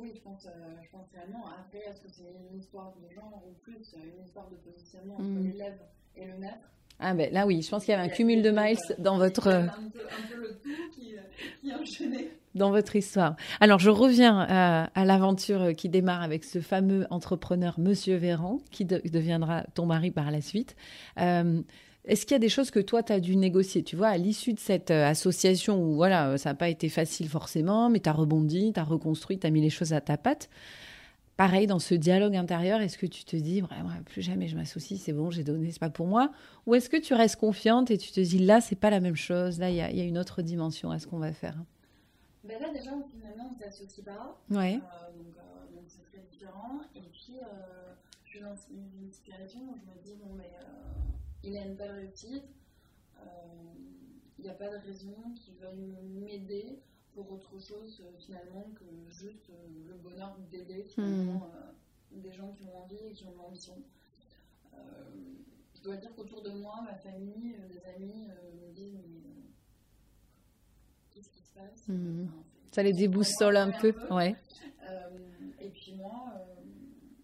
Oui, 0.00 0.12
je 0.14 0.20
pense, 0.22 0.46
euh, 0.46 0.50
je 0.82 0.90
pense 0.90 1.06
réellement. 1.14 1.44
Après, 1.60 1.78
est-ce 1.88 2.00
que 2.00 2.08
c'est 2.10 2.34
une 2.52 2.58
histoire 2.58 2.92
de 3.00 3.14
genre 3.14 3.42
ou 3.46 3.52
plus 3.62 3.94
euh, 3.94 3.98
une 4.18 4.24
histoire 4.24 4.48
de 4.48 4.56
positionnement 4.56 5.14
entre 5.14 5.24
Mm. 5.24 5.50
l'élève 5.50 5.78
et 6.16 6.24
le 6.26 6.36
maître 6.38 6.68
Ah 7.00 7.14
ben 7.14 7.32
là 7.32 7.46
oui, 7.46 7.62
je 7.62 7.70
pense 7.70 7.84
qu'il 7.84 7.92
y 7.92 7.94
avait 7.96 8.04
un 8.04 8.08
cumul 8.14 8.42
de 8.42 8.50
miles 8.50 8.76
dans 8.98 9.18
votre... 9.18 9.46
euh, 9.48 9.62
Un 9.62 9.90
peu, 9.90 10.00
un 10.00 10.26
peu 10.28 10.40
le 10.40 10.58
tout 10.62 10.68
qui, 10.94 11.14
euh, 11.14 11.20
qui 11.60 11.70
a 11.72 11.78
enchaîné. 11.78 12.30
dans 12.54 12.70
votre 12.70 12.96
histoire. 12.96 13.36
Alors, 13.60 13.78
je 13.78 13.90
reviens 13.90 14.40
à, 14.40 14.84
à 14.94 15.04
l'aventure 15.04 15.74
qui 15.76 15.88
démarre 15.88 16.22
avec 16.22 16.44
ce 16.44 16.60
fameux 16.60 17.06
entrepreneur, 17.10 17.78
Monsieur 17.78 18.16
Véran, 18.16 18.58
qui 18.72 18.84
de- 18.84 19.00
deviendra 19.04 19.64
ton 19.74 19.86
mari 19.86 20.10
par 20.10 20.30
la 20.30 20.40
suite. 20.40 20.74
Euh, 21.18 21.62
Est-ce 22.08 22.24
qu'il 22.26 22.34
y 22.34 22.36
a 22.36 22.40
des 22.40 22.48
choses 22.48 22.70
que 22.70 22.80
toi, 22.80 23.02
tu 23.02 23.12
as 23.12 23.20
dû 23.20 23.36
négocier? 23.36 23.82
Tu 23.84 23.94
vois, 23.96 24.08
à 24.08 24.16
l'issue 24.16 24.54
de 24.54 24.58
cette 24.60 24.90
euh, 24.90 25.06
association 25.06 25.80
où 25.82 25.94
voilà, 25.94 26.38
ça 26.38 26.50
n'a 26.50 26.54
pas 26.54 26.68
été 26.70 26.88
facile 26.88 27.28
forcément, 27.28 27.90
mais 27.90 28.00
tu 28.00 28.08
as 28.08 28.12
rebondi, 28.12 28.72
tu 28.72 28.80
as 28.80 28.84
reconstruit, 28.84 29.38
tu 29.38 29.46
as 29.46 29.50
mis 29.50 29.60
les 29.60 29.70
choses 29.70 29.92
à 29.92 30.00
ta 30.00 30.16
patte. 30.16 30.48
Pareil, 31.36 31.66
dans 31.68 31.78
ce 31.78 31.94
dialogue 31.94 32.36
intérieur, 32.36 32.80
est-ce 32.80 32.98
que 32.98 33.06
tu 33.06 33.24
te 33.24 33.36
dis, 33.36 33.60
vraiment, 33.60 33.90
plus 34.06 34.22
jamais 34.22 34.48
je 34.48 34.56
m'associe, 34.56 35.00
c'est 35.00 35.12
bon, 35.12 35.30
j'ai 35.30 35.44
donné, 35.44 35.70
c'est 35.70 35.78
pas 35.80 35.90
pour 35.90 36.06
moi? 36.08 36.32
Ou 36.66 36.74
est-ce 36.74 36.90
que 36.90 36.96
tu 36.96 37.14
restes 37.14 37.36
confiante 37.36 37.90
et 37.92 37.98
tu 37.98 38.10
te 38.12 38.20
dis, 38.20 38.38
là, 38.40 38.60
c'est 38.60 38.76
pas 38.76 38.90
la 38.90 39.00
même 39.00 39.16
chose, 39.16 39.58
là, 39.60 39.70
il 39.70 39.76
y, 39.76 39.80
a- 39.80 39.90
il 39.90 39.98
y 39.98 40.00
a 40.00 40.04
une 40.04 40.18
autre 40.18 40.42
dimension 40.42 40.90
à 40.90 40.98
ce 40.98 41.06
qu'on 41.06 41.18
va 41.18 41.32
faire? 41.32 41.56
Ben 42.44 42.60
là, 42.60 42.68
déjà, 42.72 42.90
finalement, 43.10 43.50
on 43.50 43.54
ne 43.54 43.58
s'associe 43.58 44.04
pas. 44.04 44.40
Ouais. 44.50 44.80
Euh, 44.82 45.18
donc, 45.18 45.36
euh, 45.36 45.74
donc 45.74 45.84
c'est 45.88 46.04
très 46.04 46.18
différent. 46.30 46.80
Et 46.96 47.02
puis, 47.12 47.36
euh, 47.40 47.94
je 48.24 48.30
suis 48.30 48.40
dans 48.40 48.54
une, 48.70 49.12
situation 49.12 49.60
où 49.60 49.76
je 49.76 49.84
me 49.86 50.02
dis, 50.04 50.14
bon, 50.20 50.30
mais 50.36 50.44
euh, 50.62 51.17
il 51.44 51.56
a 51.56 51.64
une 51.64 51.74
belle 51.74 51.92
réussite. 51.92 52.44
Euh, 53.18 53.22
Il 54.38 54.44
n'y 54.44 54.50
a 54.50 54.54
pas 54.54 54.68
de 54.68 54.76
raison 54.76 55.14
qu'il 55.34 55.54
veuille 55.56 55.96
m'aider 56.02 56.78
pour 57.12 57.30
autre 57.32 57.58
chose, 57.58 58.00
euh, 58.04 58.16
finalement, 58.18 58.64
que 58.78 58.84
juste 59.10 59.50
euh, 59.50 59.66
le 59.88 59.94
bonheur 59.96 60.36
d'aider, 60.50 60.84
finalement, 60.84 61.50
euh, 61.56 61.72
des 62.12 62.30
gens 62.32 62.52
qui 62.52 62.62
ont 62.64 62.76
envie 62.84 62.96
et 63.08 63.12
qui 63.12 63.24
ont 63.26 63.34
l'ambition. 63.36 63.74
Je 65.74 65.82
dois 65.82 65.96
dire 65.96 66.14
qu'autour 66.14 66.42
de 66.42 66.50
moi, 66.50 66.80
ma 66.84 66.94
famille, 66.94 67.54
des 67.70 67.84
amis 67.96 68.28
me 68.60 68.72
disent, 68.74 68.98
mais 69.08 69.42
qu'est-ce 71.10 71.30
qui 71.30 71.42
se 71.42 71.52
passe? 71.54 71.82
Enfin, 71.88 72.42
Ça 72.72 72.82
les 72.82 72.92
déboussole 72.92 73.56
un 73.56 73.70
peu, 73.72 73.92
ouais. 74.10 74.36
euh, 74.88 75.18
et 75.60 75.70
puis 75.70 75.94
moi, 75.94 76.32
euh, 76.36 76.54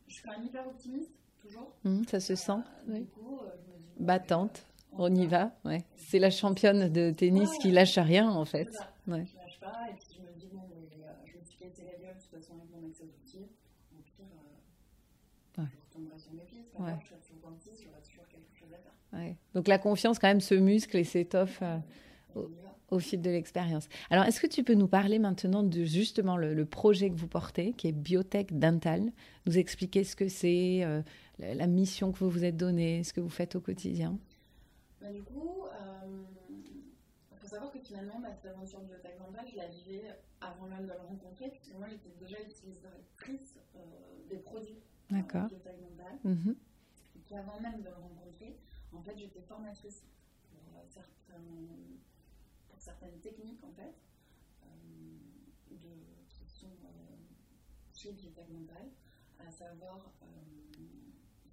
je 0.09 0.15
suis 0.15 0.23
quand 0.25 0.33
même 0.39 0.47
hyper 0.47 0.67
optimiste, 0.67 1.13
toujours. 1.39 1.75
Mhm, 1.85 2.05
ça 2.07 2.21
se 2.21 2.35
sent. 2.35 2.53
Euh. 2.89 2.99
Du 2.99 3.07
coup, 3.07 3.41
Battante, 4.01 4.67
on 4.93 5.15
y 5.15 5.27
va. 5.27 5.53
Ouais. 5.65 5.85
C'est 5.97 6.19
la 6.19 6.31
championne 6.31 6.93
de 6.93 7.11
tennis 7.11 7.51
qui 7.59 7.71
lâche 7.71 7.99
rien 7.99 8.31
en 8.31 8.45
fait. 8.45 8.69
Ouais. 9.07 9.25
Je 9.27 9.37
lâche 9.39 9.61
pas, 9.61 9.73
et 9.91 9.95
puis 9.95 10.17
je 10.17 10.23
me 10.23 10.33
dis, 10.39 10.49
bon, 10.53 10.63
mais, 10.71 11.05
euh, 11.05 11.09
je 11.27 11.39
me 11.39 11.45
suis 11.45 11.59
cassé 11.59 11.83
la 11.85 11.99
gueule 12.05 12.17
de 12.17 12.21
toute 12.23 12.31
façon 12.31 12.55
avec 12.55 12.71
mon 12.71 12.87
ex-associé. 12.89 13.49
Au 13.93 14.03
pire, 14.03 14.25
euh, 15.59 15.63
Ouais. 15.63 15.69
je 15.73 15.99
retomberai 15.99 16.19
sur 16.19 16.33
mes 16.33 16.43
pieds, 16.43 16.61
c'est 16.65 16.77
pas 16.77 16.83
Ouais. 16.85 16.91
grave, 16.91 17.01
je 17.03 17.09
serai 17.09 17.19
toujours 17.21 17.51
dentiste, 17.51 17.83
j'aurai 17.83 18.01
toujours 18.03 18.29
quelque 18.29 18.57
chose 18.59 18.69
à 18.73 18.79
faire. 18.79 19.21
Ouais. 19.21 19.37
Donc 19.55 19.69
la 19.69 19.79
confiance 19.79 20.19
quand 20.19 20.29
même 20.29 20.41
se 20.41 20.55
muscle 20.55 20.97
et 20.97 21.05
s'étoffe 21.05 21.61
euh, 21.63 21.79
au 22.91 22.99
fil 22.99 23.21
de 23.23 23.31
l'expérience. 23.31 23.89
Alors 24.11 24.25
est-ce 24.25 24.41
que 24.41 24.47
tu 24.47 24.63
peux 24.65 24.75
nous 24.75 24.89
parler 24.89 25.19
maintenant 25.19 25.63
de 25.63 25.85
justement 25.85 26.37
le, 26.37 26.55
le 26.55 26.65
projet 26.65 27.11
que 27.11 27.15
vous 27.17 27.29
portez, 27.29 27.73
qui 27.73 27.89
est 27.89 27.93
Biotech 27.93 28.59
Dental, 28.59 29.11
nous 29.47 29.59
expliquer 29.59 30.05
ce 30.05 30.15
que 30.17 30.29
c'est, 30.29 30.85
euh, 30.85 31.03
la, 31.39 31.55
la 31.55 31.67
mission 31.67 32.13
que 32.13 32.19
vous 32.19 32.31
vous 32.31 32.45
êtes 32.45 32.57
donnée, 32.57 33.05
ce 33.05 33.13
que 33.13 33.21
vous 33.21 33.29
faites 33.29 33.57
au 33.57 33.61
quotidien. 33.61 34.19
Bah, 35.01 35.13
du 35.13 35.23
coup, 35.23 35.65
il 37.33 37.39
faut 37.39 37.47
savoir 37.47 37.71
que 37.71 37.79
finalement, 37.79 38.19
ma 38.19 38.29
aventure 38.29 38.81
de 38.81 38.87
biotech 38.87 39.19
dentale, 39.19 39.47
je 39.51 39.57
la 39.57 39.69
vivais 39.69 40.03
avant 40.41 40.67
même 40.67 40.87
de 40.87 40.93
le 40.93 40.99
rencontrer, 40.99 41.51
puisque 41.51 41.75
moi, 41.75 41.89
j'étais 41.89 42.15
déjà 42.19 42.41
utilisatrice 42.41 43.59
euh, 43.77 43.81
des 44.29 44.39
produits 44.39 44.79
euh, 45.13 45.17
D'accord. 45.17 45.49
biotech 45.49 45.81
dentale. 45.81 46.19
Mhm. 46.25 46.57
Et 47.17 47.19
puis 47.21 47.35
avant 47.35 47.61
même 47.61 47.81
de 47.81 47.89
le 47.89 47.95
rencontrer, 47.95 48.57
en 48.93 49.03
fait, 49.03 49.17
j'étais 49.17 49.43
formatrice 49.43 50.05
pour, 50.51 50.79
euh, 50.79 50.85
certains, 50.89 51.43
pour 52.69 52.81
certaines 52.81 53.19
techniques, 53.21 53.63
en 53.65 53.73
fait, 53.73 53.95
euh, 54.63 54.67
de, 55.71 56.29
qui 56.29 56.47
sont 56.47 56.67
euh, 56.85 57.17
chez 57.95 58.15
à 59.47 59.51
savoir 59.51 60.11
euh, 60.23 60.27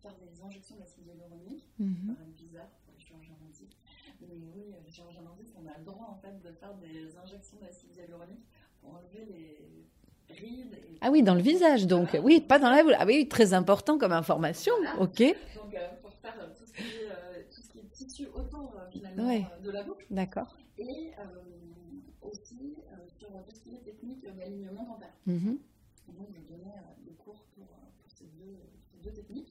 faire 0.02 0.16
des 0.18 0.42
injections 0.42 0.76
d'acide 0.78 1.06
hyaluronique 1.08 1.64
ça 1.78 1.84
Mhm. 1.84 2.16
paraît 2.16 2.30
bizarre 2.38 2.70
pour 2.86 2.94
les 2.98 3.00
chirurgiens 3.04 3.36
dentistes. 3.42 3.78
Mais 4.22 4.28
oui, 4.56 4.64
les 4.86 4.92
chirurgiens 4.92 5.22
dentistes, 5.24 5.54
on 5.56 5.68
a 5.68 5.78
le 5.78 5.84
droit 5.86 6.08
en 6.10 6.18
fait 6.22 6.40
de 6.42 6.52
faire 6.54 6.74
des 6.76 7.16
injections 7.18 7.58
d'acide 7.62 7.96
hyaluronique 7.96 8.46
pour 8.82 8.96
enlever 8.96 9.26
les 9.26 10.36
rides. 10.36 10.74
Et... 10.74 10.98
Ah 11.02 11.10
oui, 11.12 11.24
dans 11.24 11.36
le 11.36 11.42
visage 11.42 11.88
donc. 11.88 12.10
Voilà. 12.10 12.26
Oui, 12.26 12.42
pas 12.42 12.60
dans 12.60 12.70
la 12.70 12.84
boule. 12.84 12.96
Ah 13.00 13.06
oui, 13.06 13.28
très 13.28 13.54
important 13.54 13.98
comme 13.98 14.12
information. 14.14 14.74
Voilà. 14.82 15.00
Ok. 15.02 15.20
Donc 15.56 15.74
euh, 15.76 15.90
pour 16.02 16.14
faire 16.16 16.36
euh, 16.40 16.50
tout, 16.58 16.66
ce 16.66 16.74
qui 16.74 16.82
est, 16.84 17.10
euh, 17.12 17.44
tout 17.54 17.62
ce 17.62 17.70
qui 17.70 17.80
est 17.80 17.90
tissu 17.92 18.26
autour 18.28 18.74
euh, 18.78 18.90
finalement 18.92 19.28
Ouais. 19.28 19.46
de 19.64 19.72
la 19.72 19.84
bouche. 19.84 20.04
D'accord. 20.10 20.56
Et 20.78 21.12
aussi 22.22 22.76
sur 23.18 23.30
tout 23.30 23.52
ce 23.56 23.60
qui 23.62 23.76
est 23.76 23.84
technique 23.84 24.24
d'alignement 24.24 24.84
dentaire. 24.86 25.14
Mhm. 25.26 25.58
Et 26.10 26.12
donc 26.14 26.28
je 26.34 26.42
donnais 26.42 26.74
des 27.06 27.14
cours 27.14 27.44
pour, 27.56 27.66
pour 27.68 28.12
ces, 28.16 28.26
deux, 28.26 28.58
ces 28.92 28.98
deux 28.98 29.12
techniques. 29.14 29.51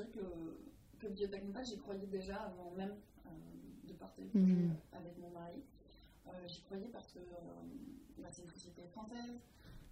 Dirais 0.00 0.12
que, 0.12 0.98
que 0.98 1.26
dental, 1.26 1.64
j'y 1.64 1.76
croyais 1.78 2.06
déjà 2.06 2.36
avant 2.44 2.70
même 2.72 2.94
euh, 3.26 3.30
de 3.84 3.92
partir 3.94 4.24
le 4.24 4.40
Mhm. 4.40 4.76
avec 4.92 5.18
mon 5.18 5.30
mari. 5.30 5.62
Euh, 6.26 6.46
j'y 6.46 6.62
croyais 6.62 6.88
parce 6.88 7.12
que 7.12 7.18
euh, 7.18 7.62
bah, 8.18 8.28
c'est 8.30 8.42
une 8.42 8.48
société 8.50 8.86
française, 8.86 9.40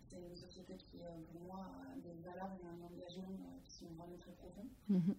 c'est 0.08 0.18
une 0.20 0.36
société 0.36 0.76
qui 0.76 0.98
pour 1.30 1.40
moi 1.42 1.66
a 1.92 1.96
des 1.96 2.14
valeurs 2.22 2.52
et 2.62 2.66
un 2.66 2.80
engagement 2.82 3.60
qui 3.64 3.72
sont 3.72 3.86
vraiment 3.92 4.16
très 4.16 4.32
profonds. 4.32 4.68
Mhm. 4.88 5.14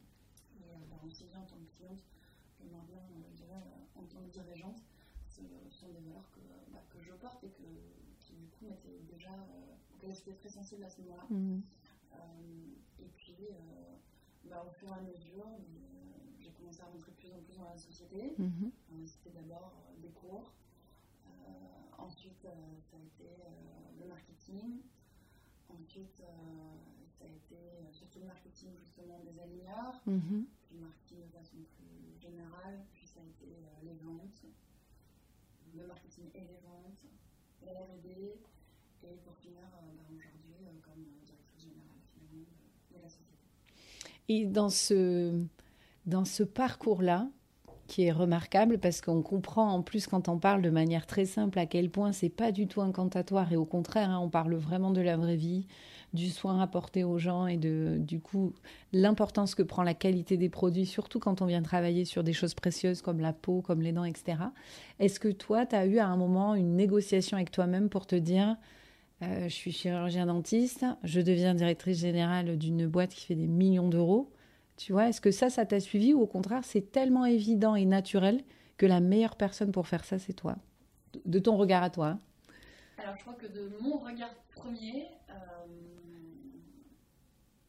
Et 0.56 0.86
bah, 0.89 0.97
aussi 1.06 1.25
bien 1.25 1.39
en 1.39 1.45
tant 1.45 1.58
que 1.58 1.75
cliente 1.78 2.04
que 2.58 2.63
maintenant, 2.63 3.04
je 3.30 3.36
dirais, 3.36 3.62
en 3.95 4.04
tant 4.06 4.21
que 4.23 4.30
dirigeante, 4.32 4.82
ce 5.28 5.41
sont 5.69 5.89
des 5.89 5.99
valeurs 5.99 6.30
que, 6.32 6.39
bah, 6.71 6.84
que 6.89 6.99
je 7.02 7.13
porte 7.13 7.43
et 7.43 7.52
que, 7.52 7.63
qui 8.19 8.34
du 8.34 8.47
coup 8.49 8.65
m'étaient 8.65 9.02
déjà, 9.08 9.34
euh, 9.34 10.10
j'étais 10.12 10.34
très 10.34 10.49
sensible 10.49 10.84
à 10.84 10.89
ce 10.89 11.02
moment-là. 11.02 11.28
Mhm. 11.30 11.62
Euh, 12.12 12.73
et 12.99 13.10
puis, 13.15 13.38
euh, 13.52 13.95
bah, 14.49 14.65
au 14.67 14.71
fur 14.71 14.89
et 14.89 14.93
à 14.93 15.01
mesure, 15.01 15.45
euh, 15.47 16.39
j'ai 16.39 16.51
commencé 16.51 16.81
à 16.81 16.85
rentrer 16.85 17.12
de 17.12 17.17
plus 17.17 17.31
en 17.33 17.39
plus 17.41 17.57
dans 17.57 17.69
la 17.69 17.77
société. 17.77 18.35
Mhm. 18.38 18.71
C'était 19.05 19.31
d'abord 19.31 19.73
euh, 19.89 20.01
des 20.01 20.12
cours, 20.12 20.53
Euh, 21.27 21.31
ensuite 21.97 22.41
ça 22.41 22.97
a 22.97 22.99
été 22.99 23.29
le 23.99 24.05
marketing, 24.07 24.81
ensuite 25.69 26.23
ça 27.17 27.25
a 27.25 27.27
été 27.27 27.57
surtout 27.91 28.19
le 28.19 28.25
marketing 28.25 28.71
justement 28.77 29.19
des 29.19 29.38
aligneurs, 29.39 30.01
Mhm. 30.07 30.47
puis 30.63 30.75
le 30.75 30.81
marketing 30.81 31.21
de 31.27 31.31
façon 31.31 31.57
plus 31.75 32.17
générale, 32.19 32.85
puis 32.93 33.05
ça 33.05 33.19
a 33.19 33.23
été 33.23 33.47
les 33.83 33.93
ventes, 33.95 34.45
le 35.75 35.85
marketing 35.85 36.29
et 36.33 36.41
les 36.45 36.57
ventes, 36.57 37.05
la 37.62 37.73
R&D, 37.73 38.39
et 39.03 39.15
pour 39.23 39.35
finir 39.38 39.67
bah, 39.71 39.83
aujourd'hui 40.09 40.55
comme 40.81 41.03
directrice 41.25 41.62
générale 41.62 42.01
finalement 42.13 42.47
de 42.91 42.97
la 42.97 43.09
société. 43.09 43.29
Et 44.30 44.46
dans 44.46 44.70
ce, 44.70 45.44
dans 46.06 46.24
ce 46.24 46.44
parcours-là, 46.44 47.28
qui 47.89 48.04
est 48.04 48.12
remarquable 48.12 48.78
parce 48.78 49.02
qu'on 49.02 49.24
comprend 49.24 49.68
en 49.72 49.82
plus 49.82 50.06
quand 50.06 50.30
on 50.30 50.38
parle 50.38 50.62
de 50.62 50.70
manière 50.70 51.08
très 51.08 51.26
simple 51.26 51.58
à 51.58 51.65
quel 51.65 51.89
point 51.89 52.12
c'est 52.12 52.30
pas 52.30 52.52
du 52.52 52.68
tout 52.68 52.82
incantatoire 52.82 53.52
et 53.52 53.56
au 53.58 53.65
contraire, 53.65 54.12
hein, 54.12 54.20
on 54.20 54.30
parle 54.30 54.54
vraiment 54.54 54.92
de 54.92 55.02
la 55.02 55.18
vraie 55.18 55.36
vie, 55.36 55.65
du 56.13 56.30
soin 56.30 56.62
apporté 56.62 57.04
aux 57.04 57.18
gens 57.18 57.48
et 57.48 57.58
de 57.58 57.98
du 58.00 58.20
coup 58.20 58.54
l'importance 58.94 59.56
que 59.56 59.63
prend 59.63 59.82
la 59.82 59.96
qualité 59.96 60.38
des 60.38 60.50
produits, 60.50 60.86
surtout 60.86 61.20
quand 61.20 61.42
on 61.42 61.48
vient 61.48 61.63
travailler 61.63 62.06
sur 62.06 62.24
des 62.24 62.34
choses 62.34 62.54
précieuses 62.54 63.02
comme 63.02 63.20
la 63.20 63.34
peau, 63.34 63.62
comme 63.62 63.82
les 63.82 63.92
dents, 63.92 64.06
etc. 64.06 64.38
Est-ce 65.00 65.20
que 65.20 65.30
toi, 65.30 65.65
tu 65.65 65.76
as 65.76 65.88
eu 65.88 65.98
à 65.98 66.08
un 66.08 66.18
moment 66.18 66.54
une 66.54 66.76
négociation 66.76 67.38
avec 67.38 67.52
toi-même 67.52 67.89
pour 67.89 68.06
te 68.06 68.15
dire 68.15 68.56
euh, 69.21 69.43
je 69.43 69.53
suis 69.53 69.71
chirurgien 69.71 70.27
dentiste, 70.27 70.86
je 71.03 71.19
deviens 71.19 71.53
directrice 71.53 71.99
générale 71.99 72.58
d'une 72.58 72.88
boîte 72.88 73.13
qui 73.13 73.25
fait 73.25 73.36
des 73.36 73.47
millions 73.47 73.89
d'euros. 73.89 74.32
Tu 74.77 74.93
vois, 74.93 75.10
est-ce 75.10 75.19
que 75.19 75.32
ça, 75.32 75.49
ça 75.49 75.65
t'a 75.65 75.82
suivi 75.82 76.13
ou 76.13 76.21
au 76.21 76.27
contraire, 76.27 76.63
c'est 76.63 76.91
tellement 76.91 77.25
évident 77.25 77.75
et 77.75 77.84
naturel 77.84 78.41
que 78.77 78.86
la 78.86 79.01
meilleure 79.01 79.36
personne 79.36 79.73
pour 79.73 79.88
faire 79.88 80.05
ça, 80.05 80.19
c'est 80.19 80.34
toi? 80.34 80.55
De 81.25 81.39
ton 81.39 81.58
regard 81.58 81.84
à 81.84 81.89
toi. 81.89 82.17
Alors, 82.97 83.15
je 83.17 83.21
crois 83.21 83.34
que 83.34 83.47
de 83.47 83.71
mon 83.82 83.97
regard 83.97 84.34
premier, 84.55 85.08
euh, 85.29 85.34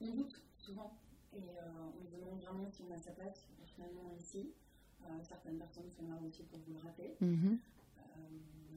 on 0.01 0.15
doute 0.15 0.41
souvent 0.57 0.93
et 1.33 1.39
euh, 1.39 2.01
on 2.01 2.05
se 2.07 2.15
demande 2.17 2.41
vraiment 2.41 2.71
si 2.71 2.83
on 2.89 2.95
a 2.95 2.99
sa 2.99 3.11
place 3.11 3.49
finalement 3.67 4.13
ici. 4.19 4.51
Certaines 5.23 5.59
personnes 5.59 5.91
sont 5.91 6.07
là 6.09 6.17
aussi 6.25 6.45
pour 6.45 6.61
vous 6.61 6.75
le 6.75 6.79
rappeler. 6.79 7.17
Mm 7.21 7.35
-hmm. 7.35 7.57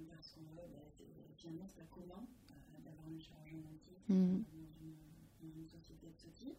parce 0.10 0.30
que 0.34 0.40
bah, 0.40 0.80
finalement, 1.38 1.68
c'est 1.68 1.78
pas 1.78 1.90
commun 1.94 2.26
d'avoir 3.24 3.42
un 3.42 3.48
chirurgien 3.48 3.60
dentiste 3.62 4.10
Mm 4.10 4.16
-hmm. 4.16 4.44
dans, 5.42 5.58
une, 5.58 5.68
société 5.68 6.08
de 6.08 6.18
ce 6.18 6.28
type. 6.40 6.58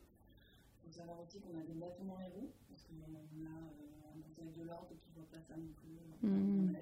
Il 0.76 0.86
faut 0.86 0.92
savoir 1.00 1.20
aussi 1.20 1.40
qu'on 1.40 1.56
a 1.58 1.62
des 1.62 1.74
bâtons 1.74 2.04
dans 2.04 2.18
les 2.18 2.28
roues, 2.28 2.52
parce 2.68 2.82
qu'on 2.84 3.00
a 3.00 3.08
euh, 3.08 4.16
un 4.16 4.20
conseil 4.22 4.50
de 4.52 4.62
l'ordre 4.62 4.88
qui 5.00 5.08
ne 5.10 5.14
voit 5.16 5.30
pas 5.30 5.40
ça 5.48 5.56
non 5.56 5.72
plus 5.80 5.92
Mm 6.22 6.30
-hmm. 6.30 6.76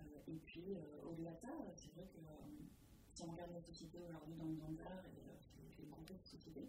euh, 0.00 0.32
et 0.32 0.38
puis, 0.48 0.66
au-delà 1.08 1.32
de 1.36 1.40
ça, 1.44 1.52
c'est 1.80 1.90
vrai 1.94 2.06
que 2.14 2.20
si 3.14 3.20
on 3.24 3.30
regarde 3.32 3.52
la 3.52 3.60
société 3.70 3.96
aujourd'hui 4.06 4.34
dans 4.40 4.48
le 4.52 4.56
dentaire 4.64 5.02
et 5.10 5.82
les 5.82 5.88
groupes 5.92 6.08
de 6.08 6.16
sociétés, 6.34 6.68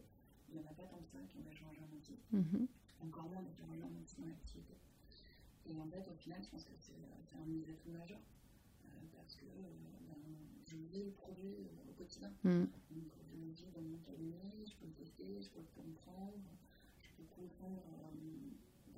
il 0.49 0.51
n'y 0.55 0.61
en 0.63 0.67
a 0.71 0.73
pas 0.79 0.87
tant 0.91 0.99
que 1.03 1.09
ça 1.15 1.19
qui 1.29 1.35
ont 1.39 1.45
des 1.47 1.55
chirurgiens 1.57 1.87
dentistes, 1.93 2.27
Mm 2.31 2.43
-hmm. 2.49 2.65
encore 3.05 3.27
moins 3.31 3.43
des 3.47 3.53
chirurgiens 3.57 3.89
dentistes 3.95 4.19
dans 4.21 4.29
l'activité. 4.33 4.75
Et 5.69 5.75
en 5.83 5.87
fait, 5.93 6.05
au 6.13 6.17
final, 6.23 6.39
je 6.45 6.49
pense 6.51 6.65
que 6.69 6.75
c'est 6.85 6.99
un 7.41 7.45
des 7.55 7.63
atouts 7.73 7.93
majeurs. 8.01 8.25
parce 9.17 9.35
que 9.41 9.45
ben, 9.45 10.52
je 10.73 10.97
vis 10.97 11.03
le 11.05 11.11
produit 11.11 11.55
au 11.89 11.93
quotidien. 11.93 12.31
Mm. 12.43 12.65
Donc, 12.65 12.69
je 12.89 13.37
le 13.37 13.51
vis 13.51 13.69
dans 13.75 13.81
mon 13.81 13.97
cabinet, 13.99 14.65
je 14.65 14.73
peux 14.75 14.87
le 14.87 14.93
tester, 14.93 15.41
je 15.41 15.49
peux 15.49 15.61
le 15.61 15.71
comprendre, 15.75 16.41
je 17.01 17.07
peux 17.17 17.27
comprendre 17.35 17.81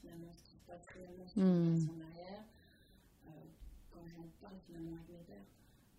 finalement 0.00 0.32
ce 0.32 0.42
qui 0.42 0.56
se 0.56 0.64
passe 0.66 0.86
réellement 0.94 1.26
sur 1.28 1.42
Mm. 1.42 1.64
la 1.64 1.70
personne 1.70 1.98
derrière. 1.98 2.44
Euh, 3.26 3.30
quand 3.90 4.04
j'en 4.06 4.26
parle 4.40 4.56
finalement 4.66 4.92
avec 4.96 5.08
mes 5.08 5.24
pères, 5.26 5.46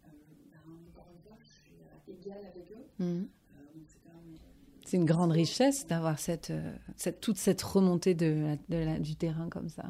euh, 0.05 0.09
ben, 0.51 0.59
encore 0.89 1.07
une 1.13 1.21
fois, 1.21 1.37
je 1.39 1.47
suis 1.47 1.75
euh, 1.81 2.13
égale 2.13 2.45
avec 2.45 2.71
eux. 2.71 2.85
Mm. 3.03 3.21
donc 3.21 3.85
c'est 3.87 3.99
quand 4.03 4.13
même. 4.13 4.37
C'est 4.85 4.97
une 4.97 5.05
grande 5.05 5.31
richesse 5.31 5.87
d'avoir 5.87 6.19
cette, 6.19 6.49
euh, 6.51 6.75
cette, 6.97 7.21
toute 7.21 7.37
cette 7.37 7.61
remontée 7.61 8.15
de 8.15 8.57
de 8.67 8.77
la, 8.77 8.99
du 8.99 9.15
terrain 9.15 9.47
comme 9.49 9.69
ça. 9.69 9.83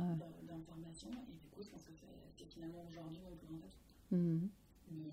D'informations, 0.47 1.09
et 1.09 1.33
du 1.41 1.47
coup, 1.49 1.63
je 1.63 1.69
pense 1.71 1.83
que 1.83 1.91
c'est 2.38 2.45
finalement 2.45 2.86
aujourd'hui 2.88 3.19
grand 3.43 3.57
atout. 3.57 4.15
Mm. 4.15 4.47
Mais, 4.91 5.09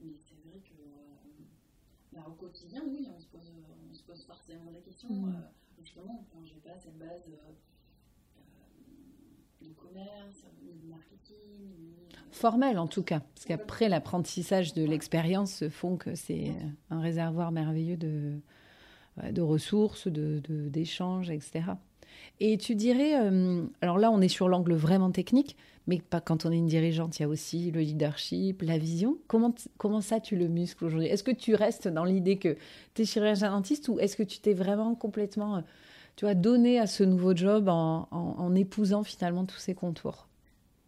mais 0.00 0.14
c'est 0.26 0.48
vrai 0.48 0.58
que 0.60 2.16
bah, 2.16 2.24
au 2.26 2.32
quotidien, 2.32 2.82
oui, 2.88 3.06
on 3.14 3.20
se 3.20 3.26
pose, 3.26 3.52
on 3.90 3.92
se 3.94 4.02
pose 4.04 4.24
forcément 5.06 5.26
des 5.26 5.34
questions. 5.36 6.02
Justement, 6.02 6.24
quand 6.32 6.44
j'ai 6.44 6.60
pas 6.60 6.78
cette 6.78 6.98
base 6.98 7.22
de 7.26 7.34
commerce, 9.72 10.46
ni 10.62 10.74
de 10.74 10.90
marketing. 10.90 11.36
Ni... 11.78 11.94
Formel 12.30 12.78
en 12.78 12.86
tout 12.86 13.02
cas, 13.02 13.20
parce 13.34 13.46
qu'après 13.46 13.88
l'apprentissage 13.88 14.74
de 14.74 14.84
l'expérience 14.84 15.68
font 15.68 15.96
que 15.96 16.14
c'est 16.14 16.52
un 16.90 17.00
réservoir 17.00 17.52
merveilleux 17.52 17.96
de, 17.96 18.40
de 19.30 19.42
ressources, 19.42 20.08
d'échanges, 20.08 21.28
de, 21.28 21.32
de, 21.32 21.36
etc. 21.36 21.72
Et 22.40 22.58
tu 22.58 22.74
dirais, 22.74 23.20
euh, 23.20 23.64
alors 23.80 23.98
là 23.98 24.10
on 24.10 24.20
est 24.20 24.28
sur 24.28 24.48
l'angle 24.48 24.74
vraiment 24.74 25.10
technique, 25.10 25.56
mais 25.86 26.00
pas 26.00 26.20
quand 26.20 26.46
on 26.46 26.52
est 26.52 26.56
une 26.56 26.66
dirigeante, 26.66 27.18
il 27.18 27.22
y 27.22 27.24
a 27.24 27.28
aussi 27.28 27.70
le 27.70 27.80
leadership, 27.80 28.62
la 28.62 28.78
vision. 28.78 29.18
Comment, 29.26 29.54
comment 29.76 30.00
ça 30.00 30.20
tu 30.20 30.36
le 30.36 30.48
muscles 30.48 30.84
aujourd'hui? 30.86 31.08
Est-ce 31.08 31.24
que 31.24 31.30
tu 31.30 31.54
restes 31.54 31.88
dans 31.88 32.04
l'idée 32.04 32.38
que 32.38 32.56
tu 32.94 33.02
es 33.02 33.04
chirurgien 33.04 33.50
dentiste 33.50 33.88
ou 33.88 33.98
est-ce 33.98 34.16
que 34.16 34.22
tu 34.22 34.38
t'es 34.40 34.54
vraiment 34.54 34.94
complètement 34.94 35.62
tu 36.16 36.24
vois, 36.24 36.34
donné 36.34 36.78
à 36.78 36.86
ce 36.86 37.02
nouveau 37.02 37.34
job 37.34 37.68
en, 37.68 38.08
en, 38.10 38.18
en, 38.38 38.54
épousant 38.54 39.02
finalement 39.02 39.44
tous 39.44 39.58
ces 39.58 39.74
contours? 39.74 40.28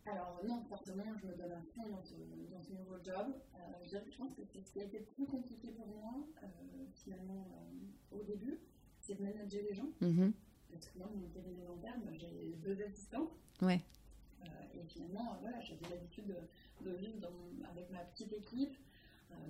Alors 0.07 0.41
non, 0.47 0.63
forcément, 0.69 1.03
je 1.21 1.27
me 1.27 1.33
donne 1.33 1.53
à 1.53 1.63
fond 1.75 1.89
dans 1.91 2.03
ce, 2.03 2.15
dans 2.53 2.63
ce 2.63 2.73
nouveau 2.73 2.97
job. 3.05 3.35
Euh, 3.55 3.59
je, 3.85 3.97
je, 4.11 4.17
pense 4.17 4.35
que 4.35 4.43
c'est 4.45 4.61
ce 4.61 4.73
qui 4.73 4.81
a 4.81 4.85
été 4.85 4.99
le 4.99 5.05
plus 5.05 5.27
compliqué 5.27 5.69
pour 5.77 5.87
moi, 5.89 6.15
euh, 6.43 6.47
finalement, 6.95 7.49
euh, 7.51 8.17
au 8.17 8.23
début, 8.23 8.61
c'est 9.01 9.19
de 9.19 9.23
manager 9.23 9.63
les 9.69 9.75
gens. 9.75 9.91
Mm 10.01 10.07
-hmm. 10.07 10.33
Parce 10.73 10.87
que 10.87 10.99
moi, 10.99 11.09
mon 11.15 11.29
cabinet 11.29 11.65
dentaire, 11.67 11.97
j'ai 12.19 12.57
deux 12.65 12.83
assistants. 12.83 13.31
Ouais. 13.63 13.81
Et 14.87 14.89
finalement, 14.89 15.37
voilà, 15.41 15.61
j'avais 15.61 15.89
l'habitude 15.91 16.27
de, 16.27 16.89
de, 16.89 16.97
vivre 16.97 17.19
dans, 17.19 17.69
avec 17.69 17.91
ma 17.91 18.01
petite 18.01 18.33
équipe, 18.33 18.77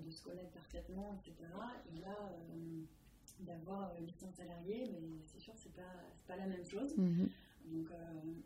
de 0.04 0.10
se 0.10 0.22
connaître 0.22 0.50
parfaitement, 0.52 1.20
etc. 1.20 1.34
Et 1.94 2.00
là, 2.00 2.16
d'avoir 3.40 3.94
800 4.00 4.32
salariés, 4.32 4.90
mais 4.92 5.22
c'est 5.22 5.38
sûr 5.38 5.52
que 5.54 5.60
c'est 5.60 5.74
pas, 5.74 5.94
pas 6.26 6.36
la 6.36 6.46
même 6.46 6.64
chose. 6.64 6.96
-hmm. 6.96 7.28
Donc, 7.66 7.90
euh, 7.90 7.96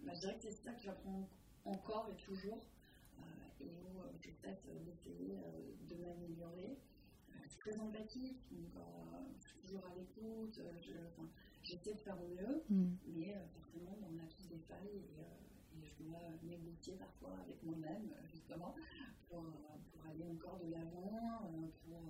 bah, 0.04 0.12
je 0.14 0.20
dirais 0.20 0.34
que 0.34 0.42
c'est 0.42 0.50
ça 0.52 0.72
que 0.72 0.82
j'apprends 0.82 1.28
encore 1.64 2.08
et 2.10 2.16
toujours, 2.16 2.66
euh, 3.18 3.22
et 3.60 3.70
où 3.70 4.00
euh, 4.00 4.10
je 4.20 4.30
tâte 4.42 4.66
d'essayer 4.84 5.36
de 5.88 5.94
m'améliorer. 5.96 6.78
je 7.44 7.48
suis 7.50 7.58
très 7.58 7.78
empathique, 7.78 8.40
donc 8.50 8.72
je 9.40 9.48
suis 9.48 9.58
toujours 9.60 9.84
à 9.86 9.94
l'écoute, 9.94 10.60
j'essaie 11.62 11.94
de 11.94 11.98
faire 11.98 12.18
au 12.22 12.28
mieux, 12.28 12.62
mm. 12.68 12.96
mais 13.16 13.36
forcément, 13.54 13.96
on 14.08 14.18
a 14.18 14.26
tous 14.34 14.46
des 14.48 14.58
failles 14.68 14.96
et 14.96 15.20
je 16.00 16.08
dois 16.08 16.18
négocier 16.42 16.94
parfois 16.94 17.36
avec 17.44 17.62
moi-même, 17.62 18.10
justement, 18.32 18.74
pour, 19.28 19.44
pour, 19.92 20.06
aller 20.06 20.24
encore 20.24 20.58
de 20.58 20.70
l'avant, 20.70 21.50
pour 21.84 22.02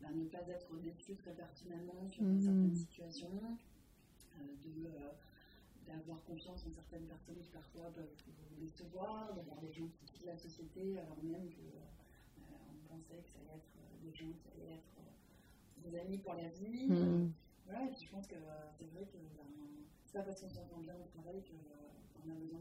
bah, 0.00 0.08
ne 0.12 0.24
pas 0.24 0.48
être 0.48 0.76
déçu 0.80 1.14
très 1.14 1.32
pertinemment 1.32 2.08
sur 2.08 2.24
mm. 2.24 2.40
certaines 2.40 2.74
situations, 2.74 3.40
de 4.64 4.90
d'avoir 5.86 6.22
confiance 6.24 6.66
en 6.66 6.70
certaines 6.70 7.06
personnes 7.06 7.38
qui 7.40 7.50
parfois 7.50 7.90
peuvent 7.94 8.10
vous 8.26 8.60
décevoir, 8.60 9.32
d'avoir 9.34 9.60
des 9.60 9.72
gens 9.72 9.86
qui 9.86 10.04
quittent 10.06 10.26
la 10.26 10.36
société 10.36 10.98
alors 10.98 11.22
même 11.22 11.48
que 11.48 11.60
euh, 11.60 12.40
on 12.40 12.88
pensait 12.88 13.22
que 13.22 13.28
ça 13.30 13.38
allait 13.40 13.58
être 13.58 14.02
des 14.02 14.12
gens 14.12 14.32
qui 14.32 14.48
allaient 14.50 14.74
être 14.74 14.96
euh, 14.98 15.88
des 15.88 15.98
amis 15.98 16.18
pour 16.18 16.34
la 16.34 16.48
vie. 16.48 16.88
Mm. 16.88 17.32
Voilà, 17.66 17.86
et 17.86 17.90
puis 17.90 18.04
je 18.04 18.10
pense 18.10 18.26
que 18.26 18.36
c'est 18.78 18.86
vrai 18.86 19.04
que 19.06 19.18
ben, 19.36 19.46
c'est 20.04 20.18
pas 20.18 20.22
parce 20.22 20.40
qu'on 20.40 20.50
s'entend 20.50 20.78
bien 20.78 20.94
au 20.94 21.06
travail 21.06 21.42
des. 22.26 22.56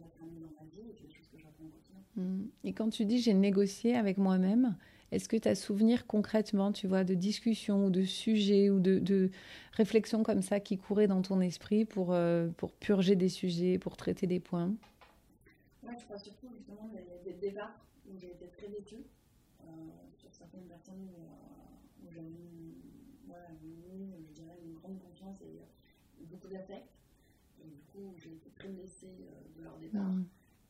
Mm. 2.16 2.46
Et 2.64 2.74
quand 2.74 2.90
tu 2.90 3.06
dis 3.06 3.20
j'ai 3.20 3.34
négocié 3.34 3.96
avec 3.96 4.18
moi-même, 4.18 4.76
est-ce 5.12 5.30
que 5.30 5.38
tu 5.38 5.48
as 5.48 5.56
souvenir 5.56 6.08
concrètement, 6.08 6.72
tu 6.72 6.88
vois, 6.88 7.04
de 7.04 7.14
discussions 7.14 7.88
ou 7.88 7.90
de 7.90 8.04
sujets 8.04 8.70
ou 8.70 8.80
de, 8.80 9.00
de, 9.00 9.30
réflexions 9.74 10.24
comme 10.24 10.42
ça 10.42 10.60
qui 10.60 10.78
couraient 10.78 11.08
dans 11.08 11.22
ton 11.22 11.42
esprit 11.42 11.86
pour, 11.86 12.14
euh, 12.14 12.50
pour 12.58 12.72
purger 12.72 13.16
des 13.16 13.30
sujets, 13.30 13.78
pour 13.78 13.98
traiter 13.98 14.28
des 14.28 14.40
points? 14.40 14.74
Oui, 15.84 15.94
je 16.00 16.04
crois 16.06 16.18
surtout 16.18 16.48
justement 16.56 16.90
a 16.96 17.24
des 17.24 17.34
débats 17.34 17.76
où 18.10 18.18
j'ai 18.18 18.32
été 18.32 18.48
très 18.48 18.68
déçue 18.68 19.06
euh, 19.62 19.68
sur 20.18 20.34
certaines 20.34 20.66
personnes 20.68 21.10
où, 21.10 21.22
euh, 21.22 22.08
où 22.08 22.12
j'avais 22.12 22.32
voilà, 23.28 23.46
je 23.62 24.34
dirais, 24.34 24.58
une 24.64 24.76
grande 24.76 25.00
confiance 25.00 25.42
et 25.42 25.60
euh, 25.60 26.26
beaucoup 26.30 26.48
d'affect. 26.48 26.95
Coup, 27.96 28.14
j'ai 28.22 28.32
été 28.34 28.50
très 28.56 28.68
blessée 28.68 29.08
de 29.58 29.64
leur 29.64 29.78
départ. 29.78 30.02
Mm. 30.04 30.26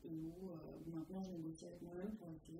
Et 0.05 0.09
où 0.41 0.95
maintenant 0.95 1.23
je 1.23 1.31
négocie 1.31 1.65
avec 1.65 1.81
moi-même 1.81 2.11
pour 2.19 2.27
essayer 2.29 2.59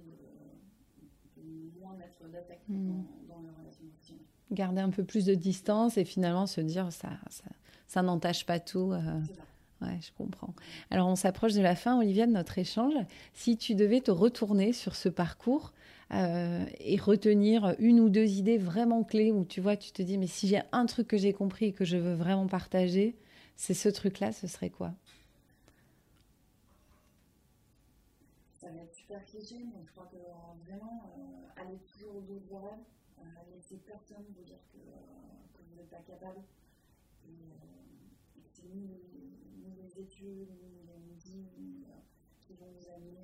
de 1.38 1.80
moins 1.80 1.94
mettre 1.96 2.28
d'attaque 2.28 2.62
Mm. 2.68 2.88
dans, 2.88 3.36
dans 3.36 3.42
la 3.44 3.52
relation 3.60 3.86
professionnelle. 3.86 4.26
Garder 4.52 4.82
un 4.82 4.90
peu 4.90 5.04
plus 5.04 5.26
de 5.26 5.36
distance 5.36 5.98
et 5.98 6.06
finalement 6.06 6.48
se 6.48 6.62
dire 6.62 6.92
ça, 6.92 7.10
ça, 7.30 7.44
ça 7.88 8.02
n'entache 8.02 8.46
pas 8.46 8.60
tout. 8.60 8.92
euh, 8.92 9.00
C'est 9.28 9.36
ça. 9.36 9.42
Ouais, 9.82 10.00
je 10.02 10.12
comprends. 10.18 10.56
Alors, 10.90 11.08
on 11.10 11.16
s'approche 11.16 11.54
de 11.54 11.62
la 11.62 11.76
fin, 11.76 12.00
Olivia, 12.00 12.26
de 12.26 12.32
notre 12.32 12.58
échange. 12.58 12.94
Si 13.34 13.58
tu 13.58 13.76
devais 13.76 14.00
te 14.02 14.10
retourner 14.10 14.72
sur 14.74 14.96
ce 14.96 15.10
parcours, 15.10 15.74
euh, 16.14 16.64
et 16.80 16.98
retenir 16.98 17.76
une 17.80 18.00
ou 18.00 18.10
deux 18.10 18.26
idées 18.38 18.58
vraiment 18.60 19.04
clés 19.04 19.32
où 19.32 19.44
tu 19.44 19.60
vois, 19.60 19.76
tu 19.76 19.92
te 19.92 20.02
dis, 20.04 20.18
mais 20.20 20.28
si 20.28 20.48
j'ai 20.48 20.62
un 20.72 20.86
truc 20.86 21.08
que 21.08 21.18
j'ai 21.18 21.34
compris 21.34 21.66
et 21.66 21.74
que 21.74 21.84
je 21.84 21.98
veux 21.98 22.14
vraiment 22.14 22.46
partager, 22.48 23.16
c'est 23.56 23.74
ce 23.74 23.90
truc-là, 23.90 24.32
ce 24.32 24.48
serait 24.48 24.70
quoi? 24.70 24.94
Ça 28.60 28.70
va 28.72 28.82
être 28.82 28.96
super 28.96 29.24
cliché, 29.26 29.64
mais 29.64 29.84
je 29.86 29.92
crois 29.92 30.08
que 30.08 30.18
vraiment, 30.66 31.12
euh, 31.18 31.62
aller 31.62 31.78
toujours 31.92 32.16
au 32.16 32.22
dos 32.22 32.40
de 32.40 32.46
vos 32.48 32.58
euh, 32.58 33.24
laisser 33.54 33.78
personne 33.78 34.26
vous 34.36 34.44
dire 34.44 34.60
que, 34.72 34.78
que 34.78 35.64
vous 35.70 35.76
n'êtes 35.76 35.90
pas 35.90 36.02
capable. 36.02 36.42
Et, 37.28 38.40
et 38.40 38.44
c'est 38.52 38.68
ni, 38.74 38.88
ni, 39.58 39.76
les 39.82 40.02
études, 40.02 40.50
ni 40.50 40.86
les 40.88 41.00
médias 41.14 41.96
qui 42.48 42.54
vont 42.54 42.68
vous 42.78 42.90
amener 42.90 43.18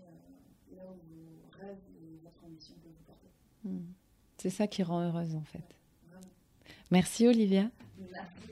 là 0.75 0.83
où 0.85 0.95
vos 0.95 1.59
rêves 1.59 1.77
et 2.01 2.17
votre 2.23 2.43
ambition 2.43 2.75
peuvent 2.81 2.91
vous 2.91 3.03
porter. 3.03 3.29
Hmm. 3.63 3.93
C'est 4.37 4.49
ça 4.49 4.67
qui 4.67 4.83
rend 4.83 5.01
heureuse 5.01 5.35
en 5.35 5.43
fait. 5.43 5.75
Merci 6.89 7.27
Olivia. 7.27 7.69
Merci 7.97 8.51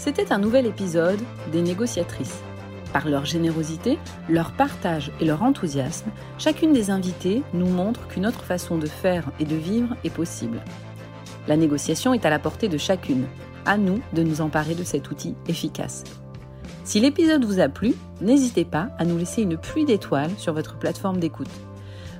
C'était 0.00 0.32
un 0.32 0.38
nouvel 0.38 0.64
épisode 0.64 1.20
des 1.52 1.60
négociatrices. 1.60 2.40
Par 2.90 3.06
leur 3.06 3.26
générosité, 3.26 3.98
leur 4.30 4.52
partage 4.52 5.12
et 5.20 5.26
leur 5.26 5.42
enthousiasme, 5.42 6.08
chacune 6.38 6.72
des 6.72 6.88
invitées 6.88 7.42
nous 7.52 7.68
montre 7.68 8.08
qu'une 8.08 8.26
autre 8.26 8.42
façon 8.42 8.78
de 8.78 8.86
faire 8.86 9.30
et 9.38 9.44
de 9.44 9.56
vivre 9.56 9.94
est 10.02 10.08
possible. 10.08 10.62
La 11.48 11.58
négociation 11.58 12.14
est 12.14 12.24
à 12.24 12.30
la 12.30 12.38
portée 12.38 12.68
de 12.68 12.78
chacune. 12.78 13.26
À 13.66 13.76
nous 13.76 14.00
de 14.14 14.22
nous 14.22 14.40
emparer 14.40 14.74
de 14.74 14.84
cet 14.84 15.10
outil 15.10 15.34
efficace. 15.48 16.04
Si 16.82 16.98
l'épisode 16.98 17.44
vous 17.44 17.60
a 17.60 17.68
plu, 17.68 17.92
n'hésitez 18.22 18.64
pas 18.64 18.88
à 18.96 19.04
nous 19.04 19.18
laisser 19.18 19.42
une 19.42 19.58
pluie 19.58 19.84
d'étoiles 19.84 20.32
sur 20.38 20.54
votre 20.54 20.78
plateforme 20.78 21.20
d'écoute. 21.20 21.50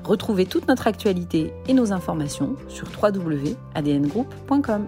Retrouvez 0.05 0.45
toute 0.45 0.69
notre 0.69 0.87
actualité 0.87 1.55
et 1.67 1.73
nos 1.73 1.95
informations 1.95 2.57
sur 2.69 2.89
www.adngroup.com. 3.03 4.87